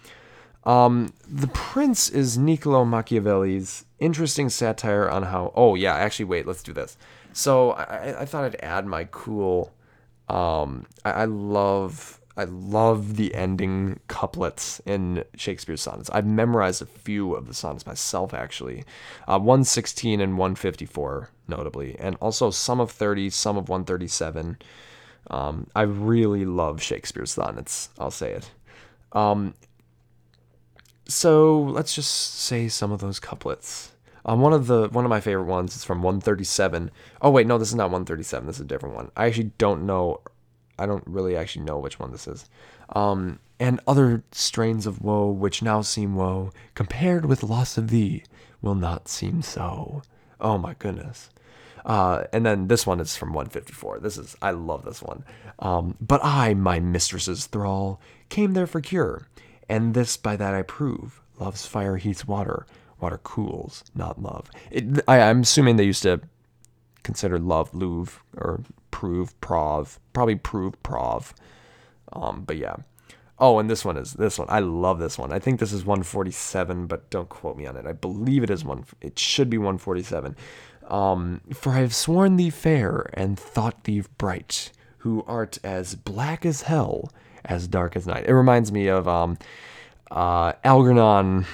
Um, 0.65 1.13
the 1.29 1.49
Prince 1.49 2.09
is 2.09 2.39
Niccolo 2.39 2.85
Machiavelli's 2.85 3.85
interesting 3.99 4.49
satire 4.49 5.09
on 5.09 5.25
how. 5.25 5.53
Oh 5.55 5.75
yeah, 5.75 5.95
actually, 5.95 6.25
wait, 6.27 6.47
let's 6.47 6.63
do 6.63 6.73
this. 6.73 6.97
So 7.33 7.73
I, 7.73 8.23
I 8.23 8.25
thought 8.25 8.45
I'd 8.45 8.57
add 8.57 8.87
my 8.87 9.05
cool. 9.11 9.73
Um, 10.29 10.87
I, 11.05 11.11
I 11.11 11.25
love 11.27 12.21
I 12.37 12.45
love 12.45 13.17
the 13.17 13.35
ending 13.35 14.01
couplets 14.09 14.81
in 14.85 15.25
Shakespeare's 15.37 15.83
sonnets. 15.83 16.11
I've 16.11 16.27
memorized 16.27 16.83
a 16.83 16.87
few 16.87 17.35
of 17.35 17.47
the 17.47 17.55
sonnets 17.55 17.87
myself, 17.87 18.35
actually. 18.35 18.85
Uh, 19.29 19.39
116 19.39 20.21
and 20.21 20.37
154, 20.37 21.31
notably, 21.47 21.97
and 21.99 22.17
also 22.21 22.51
some 22.51 22.81
of 22.81 22.91
30, 22.91 23.31
some 23.31 23.57
of 23.57 23.69
137. 23.69 24.59
Um, 25.31 25.69
I 25.77 25.83
really 25.83 26.45
love 26.45 26.83
Shakespeare's 26.83 27.33
sonnets, 27.33 27.91
I'll 27.99 28.11
say 28.11 28.33
it. 28.33 28.51
Um, 29.13 29.55
so 31.07 31.61
let's 31.63 31.95
just 31.95 32.35
say 32.35 32.69
some 32.69 32.91
of 32.91 33.01
those 33.01 33.21
couplets. 33.21 33.93
Um, 34.27 34.41
one 34.41 34.55
of 34.55 34.67
the 34.67 34.89
one 34.89 35.05
of 35.05 35.11
my 35.11 35.21
favorite 35.21 35.45
ones 35.45 35.77
is 35.77 35.85
from 35.85 36.03
137. 36.03 36.91
Oh 37.21 37.31
wait, 37.31 37.47
no, 37.47 37.59
this 37.59 37.69
is 37.69 37.75
not 37.75 37.91
137. 37.91 38.47
This 38.47 38.57
is 38.57 38.63
a 38.63 38.65
different 38.65 38.95
one. 38.95 39.11
I 39.17 39.27
actually 39.27 39.53
don't 39.59 39.85
know. 39.85 40.21
I 40.79 40.87
don't 40.87 41.07
really 41.07 41.37
actually 41.37 41.65
know 41.65 41.79
which 41.79 41.99
one 41.99 42.13
this 42.13 42.27
is. 42.27 42.49
Um, 42.91 43.39
and 43.59 43.81
other 43.87 44.25
strains 44.33 44.87
of 44.87 45.01
woe 45.01 45.31
which 45.31 45.63
now 45.63 45.81
seem 45.83 46.15
woe, 46.15 46.53
compared 46.75 47.25
with 47.25 47.43
loss 47.43 47.79
of 47.79 47.89
thee, 47.89 48.25
will 48.61 48.75
not 48.75 49.09
seem 49.09 49.43
so. 49.43 50.03
Oh 50.41 50.59
my 50.59 50.75
goodness. 50.75 51.31
Uh, 51.85 52.25
and 52.33 52.47
then 52.47 52.69
this 52.69 52.87
one 52.87 52.99
is 52.99 53.17
from 53.17 53.33
154. 53.33 54.01
This 54.01 54.17
is 54.17 54.37
I 54.41 54.53
love 54.53 54.85
this 54.85 55.03
one. 55.03 55.25
Um, 55.59 55.97
but 56.01 56.21
I, 56.25 56.55
my 56.55 56.81
mistress's 56.81 57.47
thrall, 57.47 58.01
came 58.29 58.55
there 58.55 58.67
for 58.67 58.81
cure, 58.81 59.29
and 59.69 59.95
this 59.95 60.17
by 60.17 60.37
that 60.37 60.55
I 60.55 60.63
prove. 60.63 61.21
Love's 61.39 61.67
fire 61.67 61.97
heats 61.97 62.27
water, 62.27 62.67
water 63.01 63.19
cools, 63.19 63.85
not 63.95 64.23
love. 64.23 64.51
It, 64.71 65.01
I, 65.07 65.21
I'm 65.21 65.41
assuming 65.43 65.77
they 65.77 65.85
used 65.85 66.03
to 66.05 66.21
consider 67.05 67.39
love 67.39 67.73
Louvre 67.73 68.21
or 68.37 68.61
prove 68.91 69.39
prov, 69.41 70.01
probably 70.13 70.35
prove 70.35 70.83
prov. 70.83 71.35
Um, 72.13 72.43
but 72.45 72.57
yeah. 72.57 72.77
Oh, 73.39 73.59
and 73.59 73.69
this 73.69 73.85
one 73.85 73.97
is 73.97 74.13
this 74.15 74.39
one. 74.39 74.49
I 74.49 74.61
love 74.61 74.99
this 74.99 75.19
one. 75.19 75.33
I 75.33 75.39
think 75.39 75.59
this 75.59 75.73
is 75.73 75.85
147, 75.85 76.87
but 76.87 77.11
don't 77.11 77.29
quote 77.29 77.57
me 77.57 77.67
on 77.67 77.77
it. 77.77 77.87
I 77.87 77.93
believe 77.93 78.45
it 78.45 78.51
is 78.51 78.65
one. 78.65 78.85
It 79.01 79.19
should 79.19 79.51
be 79.51 79.59
147. 79.59 80.37
Um, 80.89 81.41
for 81.53 81.73
I 81.73 81.79
have 81.79 81.95
sworn 81.95 82.37
thee 82.37 82.51
fair 82.51 83.11
and 83.15 83.39
thought 83.39 83.85
thee 83.85 84.03
bright, 84.19 84.71
who 84.99 85.25
art 85.27 85.59
as 85.65 85.95
black 85.97 86.47
as 86.47 86.63
hell, 86.63 87.11
as 87.45 87.67
dark 87.67 87.97
as 87.97 88.07
night. 88.07 88.27
It 88.27 88.35
reminds 88.35 88.71
me 88.71 88.87
of 88.87 89.09
um, 89.09 89.37
uh, 90.11 90.53
Algernon 90.63 91.45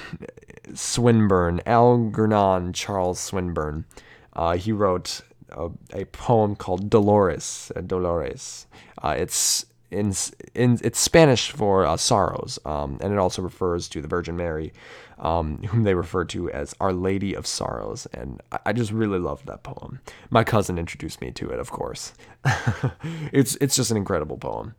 Swinburne, 0.73 1.61
Algernon 1.65 2.73
Charles 2.73 3.19
Swinburne. 3.19 3.85
Uh, 4.33 4.55
he 4.55 4.71
wrote 4.71 5.21
a, 5.51 5.69
a, 5.93 6.05
poem 6.05 6.55
called 6.55 6.89
Dolores. 6.89 7.71
Uh, 7.75 7.81
Dolores. 7.81 8.67
Uh, 9.01 9.15
it's 9.17 9.65
in, 9.89 10.13
in 10.55 10.79
it's 10.83 10.99
Spanish 10.99 11.51
for 11.51 11.85
uh, 11.85 11.97
sorrows, 11.97 12.59
um, 12.65 12.97
and 13.01 13.11
it 13.13 13.19
also 13.19 13.41
refers 13.41 13.87
to 13.89 14.01
the 14.01 14.07
Virgin 14.07 14.37
Mary, 14.37 14.73
um, 15.19 15.57
whom 15.69 15.83
they 15.83 15.93
refer 15.93 16.25
to 16.25 16.49
as 16.51 16.75
Our 16.79 16.93
Lady 16.93 17.33
of 17.33 17.45
Sorrows. 17.45 18.07
And 18.13 18.41
I, 18.51 18.59
I 18.67 18.73
just 18.73 18.91
really 18.91 19.19
love 19.19 19.45
that 19.45 19.63
poem. 19.63 19.99
My 20.29 20.43
cousin 20.43 20.77
introduced 20.77 21.21
me 21.21 21.31
to 21.31 21.49
it, 21.49 21.59
of 21.59 21.71
course. 21.71 22.13
it's 23.31 23.55
it's 23.61 23.75
just 23.75 23.91
an 23.91 23.97
incredible 23.97 24.37
poem. 24.37 24.75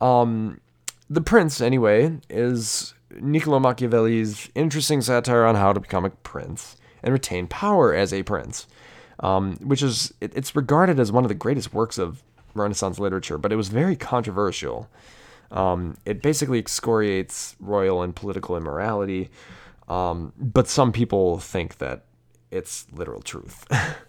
Um, 0.00 0.60
the 1.08 1.20
Prince, 1.20 1.60
anyway, 1.60 2.18
is 2.28 2.94
Niccolo 3.20 3.58
Machiavelli's 3.58 4.50
interesting 4.54 5.00
satire 5.00 5.44
on 5.44 5.54
how 5.54 5.72
to 5.72 5.80
become 5.80 6.04
a 6.04 6.10
prince 6.10 6.76
and 7.02 7.12
retain 7.12 7.46
power 7.46 7.94
as 7.94 8.12
a 8.12 8.22
prince, 8.22 8.66
um, 9.20 9.56
which 9.56 9.82
is 9.82 10.12
it, 10.20 10.32
it's 10.34 10.54
regarded 10.54 11.00
as 11.00 11.12
one 11.12 11.24
of 11.24 11.28
the 11.28 11.34
greatest 11.34 11.72
works 11.72 11.98
of 11.98 12.22
Renaissance 12.54 12.98
literature, 12.98 13.38
but 13.38 13.52
it 13.52 13.56
was 13.56 13.68
very 13.68 13.96
controversial. 13.96 14.88
Um, 15.50 15.96
it 16.04 16.22
basically 16.22 16.58
excoriates 16.58 17.54
royal 17.60 18.02
and 18.02 18.14
political 18.14 18.56
immorality, 18.56 19.30
um, 19.88 20.32
but 20.36 20.68
some 20.68 20.92
people 20.92 21.38
think 21.38 21.78
that 21.78 22.04
it's 22.50 22.86
literal 22.92 23.22
truth. 23.22 23.66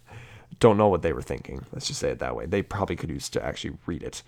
don't 0.60 0.78
know 0.78 0.88
what 0.88 1.02
they 1.02 1.14
were 1.14 1.22
thinking. 1.22 1.66
Let's 1.72 1.88
just 1.88 2.00
say 2.00 2.10
it 2.10 2.20
that 2.20 2.36
way. 2.36 2.46
They 2.46 2.62
probably 2.62 2.96
could 2.96 3.10
use 3.10 3.30
to 3.30 3.46
actually 3.46 3.78
read 3.86 4.04
it. 4.04 4.24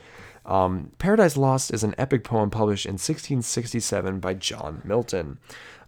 Um, 0.46 0.92
Paradise 0.98 1.38
Lost 1.38 1.74
is 1.74 1.84
an 1.84 1.96
epic 1.98 2.24
poem 2.24 2.50
published 2.50 2.86
in 2.86 2.94
1667 2.94 4.20
by 4.20 4.34
John 4.34 4.82
Milton. 4.84 5.40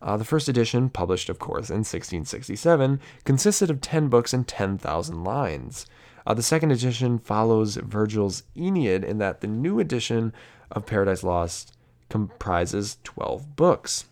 Uh, 0.02 0.18
the 0.18 0.26
first 0.26 0.50
edition, 0.50 0.90
published, 0.90 1.30
of 1.30 1.40
course, 1.40 1.70
in 1.70 1.78
1667, 1.78 3.00
consisted 3.24 3.70
of 3.70 3.82
10 3.82 4.08
books 4.08 4.34
and 4.34 4.48
10,000 4.48 5.24
lines. 5.24 5.86
Uh, 6.26 6.34
the 6.34 6.44
second 6.44 6.72
edition 6.72 7.20
follows 7.20 7.76
Virgil's 7.78 8.44
Aeneid 8.56 9.04
in 9.04 9.18
that 9.20 9.42
the 9.42 9.48
new 9.48 9.80
edition 9.80 10.34
of 10.72 10.86
Paradise 10.86 11.24
Lost 11.24 11.76
comprises 12.10 12.98
12 13.04 13.56
books. 13.56 14.06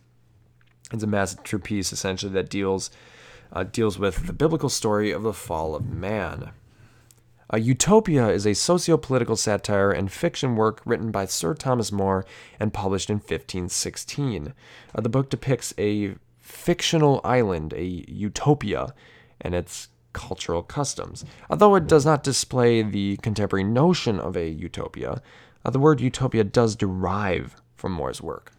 It's 0.91 1.03
a 1.03 1.07
masterpiece, 1.07 1.91
essentially, 1.91 2.31
that 2.33 2.49
deals 2.49 2.89
uh, 3.53 3.63
deals 3.63 3.97
with 3.97 4.27
the 4.27 4.33
biblical 4.33 4.69
story 4.69 5.11
of 5.11 5.23
the 5.23 5.33
fall 5.33 5.75
of 5.75 5.89
man. 5.89 6.51
Uh, 7.51 7.57
Utopia 7.57 8.29
is 8.29 8.45
a 8.45 8.53
socio-political 8.53 9.35
satire 9.35 9.91
and 9.91 10.11
fiction 10.11 10.55
work 10.55 10.81
written 10.85 11.09
by 11.09 11.25
Sir 11.25 11.55
Thomas 11.55 11.91
More 11.91 12.25
and 12.59 12.73
published 12.73 13.09
in 13.09 13.15
1516. 13.15 14.53
Uh, 14.93 15.01
the 15.01 15.09
book 15.09 15.29
depicts 15.29 15.73
a 15.77 16.15
fictional 16.39 17.21
island, 17.23 17.73
a 17.73 17.83
utopia, 17.83 18.93
and 19.41 19.55
its 19.55 19.89
cultural 20.13 20.61
customs. 20.61 21.25
Although 21.49 21.75
it 21.75 21.87
does 21.87 22.05
not 22.05 22.23
display 22.23 22.83
the 22.83 23.17
contemporary 23.17 23.63
notion 23.63 24.19
of 24.19 24.37
a 24.37 24.49
utopia, 24.49 25.21
uh, 25.65 25.69
the 25.71 25.79
word 25.79 26.01
utopia 26.01 26.43
does 26.43 26.75
derive 26.75 27.55
from 27.75 27.93
More's 27.93 28.21
work. 28.21 28.51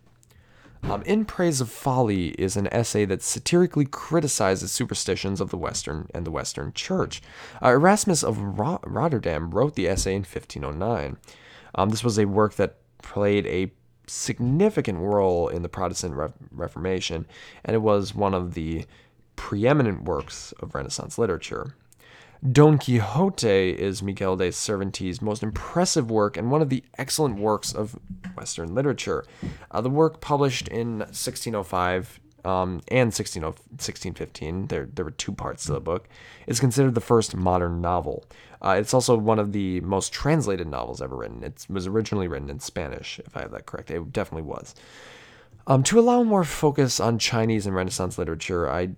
Um, 0.83 1.03
in 1.03 1.25
Praise 1.25 1.61
of 1.61 1.71
Folly 1.71 2.29
is 2.31 2.57
an 2.57 2.67
essay 2.73 3.05
that 3.05 3.23
satirically 3.23 3.85
criticizes 3.85 4.73
superstitions 4.73 5.41
of 5.41 5.51
the 5.51 5.57
Western 5.57 6.09
and 6.15 6.27
the 6.27 6.31
Western 6.31 6.73
Church. 6.73 7.23
Uh, 7.63 7.71
Erasmus 7.71 8.25
of 8.25 8.59
Ro- 8.59 8.81
Rotterdam 8.85 9.51
wrote 9.51 9.75
the 9.75 9.87
essay 9.89 10.15
in 10.15 10.23
1509. 10.23 11.17
Um, 11.75 11.91
this 11.91 12.03
was 12.03 12.19
a 12.19 12.25
work 12.25 12.55
that 12.55 12.79
played 13.03 13.47
a 13.47 13.71
significant 14.07 14.99
role 14.99 15.49
in 15.49 15.63
the 15.63 15.69
Protestant 15.69 16.15
Re- 16.15 16.33
Reformation, 16.51 17.27
and 17.65 17.75
it 17.75 17.81
was 17.81 18.15
one 18.15 18.35
of 18.35 18.55
the 18.55 18.85
preeminent 19.37 20.05
works 20.05 20.53
of 20.61 20.75
Renaissance 20.75 21.19
literature. 21.19 21.75
Don 22.49 22.79
Quixote 22.79 23.71
is 23.71 24.03
Miguel 24.03 24.37
de 24.37 24.51
Cervantes' 24.51 25.21
most 25.21 25.43
impressive 25.43 26.11
work 26.11 26.39
and 26.39 26.51
one 26.51 26.63
of 26.63 26.71
the 26.71 26.83
excellent 26.97 27.39
works 27.39 27.71
of 27.73 27.99
Western 28.35 28.75
literature. 28.75 29.25
Uh, 29.71 29.83
the 29.83 29.91
work 29.91 30.23
published 30.23 30.67
in 30.69 31.01
1605 31.01 32.19
um, 32.47 32.81
and 32.89 33.13
16, 33.13 33.43
1615, 33.43 34.69
there, 34.69 34.87
there 34.87 35.05
were 35.05 35.11
two 35.11 35.33
parts 35.33 35.67
to 35.67 35.73
the 35.73 35.81
book, 35.81 36.09
is 36.47 36.61
considered 36.61 36.95
the 36.95 37.03
first 37.03 37.37
modern 37.37 37.83
novel. 37.83 38.25
Uh, 38.63 38.77
it's 38.79 38.95
also 38.95 39.19
one 39.19 39.39
of 39.39 39.53
the 39.53 39.81
most 39.83 40.11
translated 40.11 40.67
novels 40.67 41.03
ever 41.03 41.17
written. 41.17 41.45
It 41.45 41.67
was 41.69 41.87
originally 41.87 42.27
written 42.27 42.49
in 42.49 42.61
Spanish, 42.61 43.19
if 43.19 43.37
I 43.37 43.43
have 43.43 43.51
that 43.51 43.67
correct. 43.67 43.91
It 43.91 44.15
definitely 44.15 44.49
was. 44.49 44.75
Um, 45.67 45.83
to 45.83 46.01
allow 46.01 46.23
more 46.23 46.45
focus 46.45 47.01
on 47.01 47.19
Chinese 47.19 47.67
and 47.67 47.77
Renaissance 47.77 48.17
literature, 48.17 48.71
I 48.71 48.91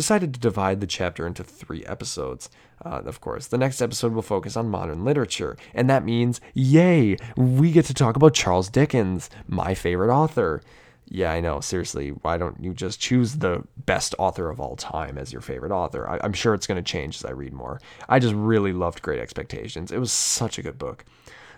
decided 0.00 0.32
to 0.32 0.40
divide 0.40 0.80
the 0.80 0.86
chapter 0.86 1.26
into 1.26 1.44
three 1.44 1.84
episodes. 1.84 2.48
Uh, 2.82 3.02
of 3.04 3.20
course, 3.20 3.48
the 3.48 3.58
next 3.58 3.82
episode 3.82 4.14
will 4.14 4.22
focus 4.22 4.56
on 4.56 4.70
modern 4.70 5.04
literature, 5.04 5.58
and 5.74 5.90
that 5.90 6.06
means, 6.06 6.40
yay, 6.54 7.18
we 7.36 7.70
get 7.70 7.84
to 7.84 7.92
talk 7.92 8.16
about 8.16 8.32
Charles 8.32 8.70
Dickens, 8.70 9.28
my 9.46 9.74
favorite 9.74 10.10
author. 10.10 10.62
Yeah, 11.04 11.32
I 11.32 11.40
know. 11.40 11.60
Seriously, 11.60 12.10
why 12.22 12.38
don't 12.38 12.58
you 12.62 12.72
just 12.72 12.98
choose 12.98 13.34
the 13.34 13.62
best 13.84 14.14
author 14.18 14.48
of 14.48 14.58
all 14.58 14.74
time 14.74 15.18
as 15.18 15.34
your 15.34 15.42
favorite 15.42 15.72
author? 15.72 16.08
I, 16.08 16.24
am 16.24 16.32
sure 16.32 16.54
it's 16.54 16.66
going 16.66 16.82
to 16.82 16.92
change 16.92 17.16
as 17.16 17.26
I 17.26 17.32
read 17.32 17.52
more. 17.52 17.78
I 18.08 18.20
just 18.20 18.34
really 18.34 18.72
loved 18.72 19.02
Great 19.02 19.20
Expectations. 19.20 19.92
It 19.92 19.98
was 19.98 20.12
such 20.12 20.58
a 20.58 20.62
good 20.62 20.78
book. 20.78 21.04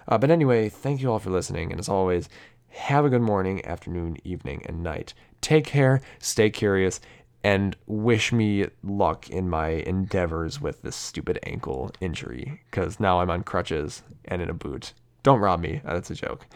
Uh, 0.09 0.18
but 0.18 0.33
anyway, 0.33 0.68
thank 0.68 1.00
you 1.00 1.12
all 1.12 1.20
for 1.20 1.31
listening, 1.31 1.70
and 1.70 1.78
as 1.78 1.88
always, 1.88 2.28
have 2.70 3.05
a 3.05 3.11
good 3.11 3.22
morning, 3.22 3.64
afternoon, 3.64 4.16
evening, 4.24 4.62
and 4.66 4.83
night. 4.83 5.14
Take 5.40 5.64
care, 5.64 6.00
stay 6.18 6.50
curious, 6.50 7.00
and 7.44 7.76
wish 7.87 8.33
me 8.33 8.66
luck 8.83 9.28
in 9.28 9.48
my 9.48 9.68
endeavors 9.68 10.61
with 10.61 10.83
this 10.83 10.96
stupid 10.96 11.38
ankle 11.42 11.90
injury 12.00 12.61
because 12.70 13.00
now 13.00 13.20
I'm 13.20 13.31
on 13.31 13.42
crutches 13.42 14.02
and 14.26 14.40
in 14.40 14.48
a 14.48 14.55
boot. 14.55 14.92
Don't 15.22 15.40
rob 15.40 15.61
me. 15.61 15.81
That's 15.85 16.11
a 16.11 16.14
joke. 16.14 16.46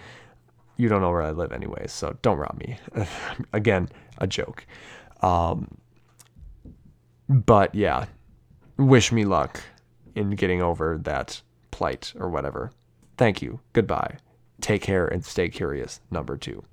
You 0.76 0.88
don't 0.88 1.00
know 1.00 1.10
where 1.10 1.22
I 1.22 1.30
live 1.30 1.52
anyway, 1.52 1.86
so 1.86 2.16
don't 2.22 2.38
rob 2.38 2.58
me. 2.58 2.78
Again, 3.52 3.88
a 4.18 4.26
joke. 4.26 4.66
Um, 5.22 5.78
but 7.28 7.74
yeah, 7.74 8.06
wish 8.76 9.10
me 9.10 9.24
luck 9.24 9.60
in 10.14 10.30
getting 10.30 10.62
over 10.62 10.98
that 10.98 11.40
plight 11.70 12.12
or 12.18 12.28
whatever. 12.28 12.72
Thank 13.16 13.42
you. 13.42 13.60
Goodbye. 13.72 14.18
Take 14.60 14.82
care 14.82 15.06
and 15.06 15.24
stay 15.24 15.48
curious. 15.48 16.00
Number 16.10 16.36
two. 16.36 16.64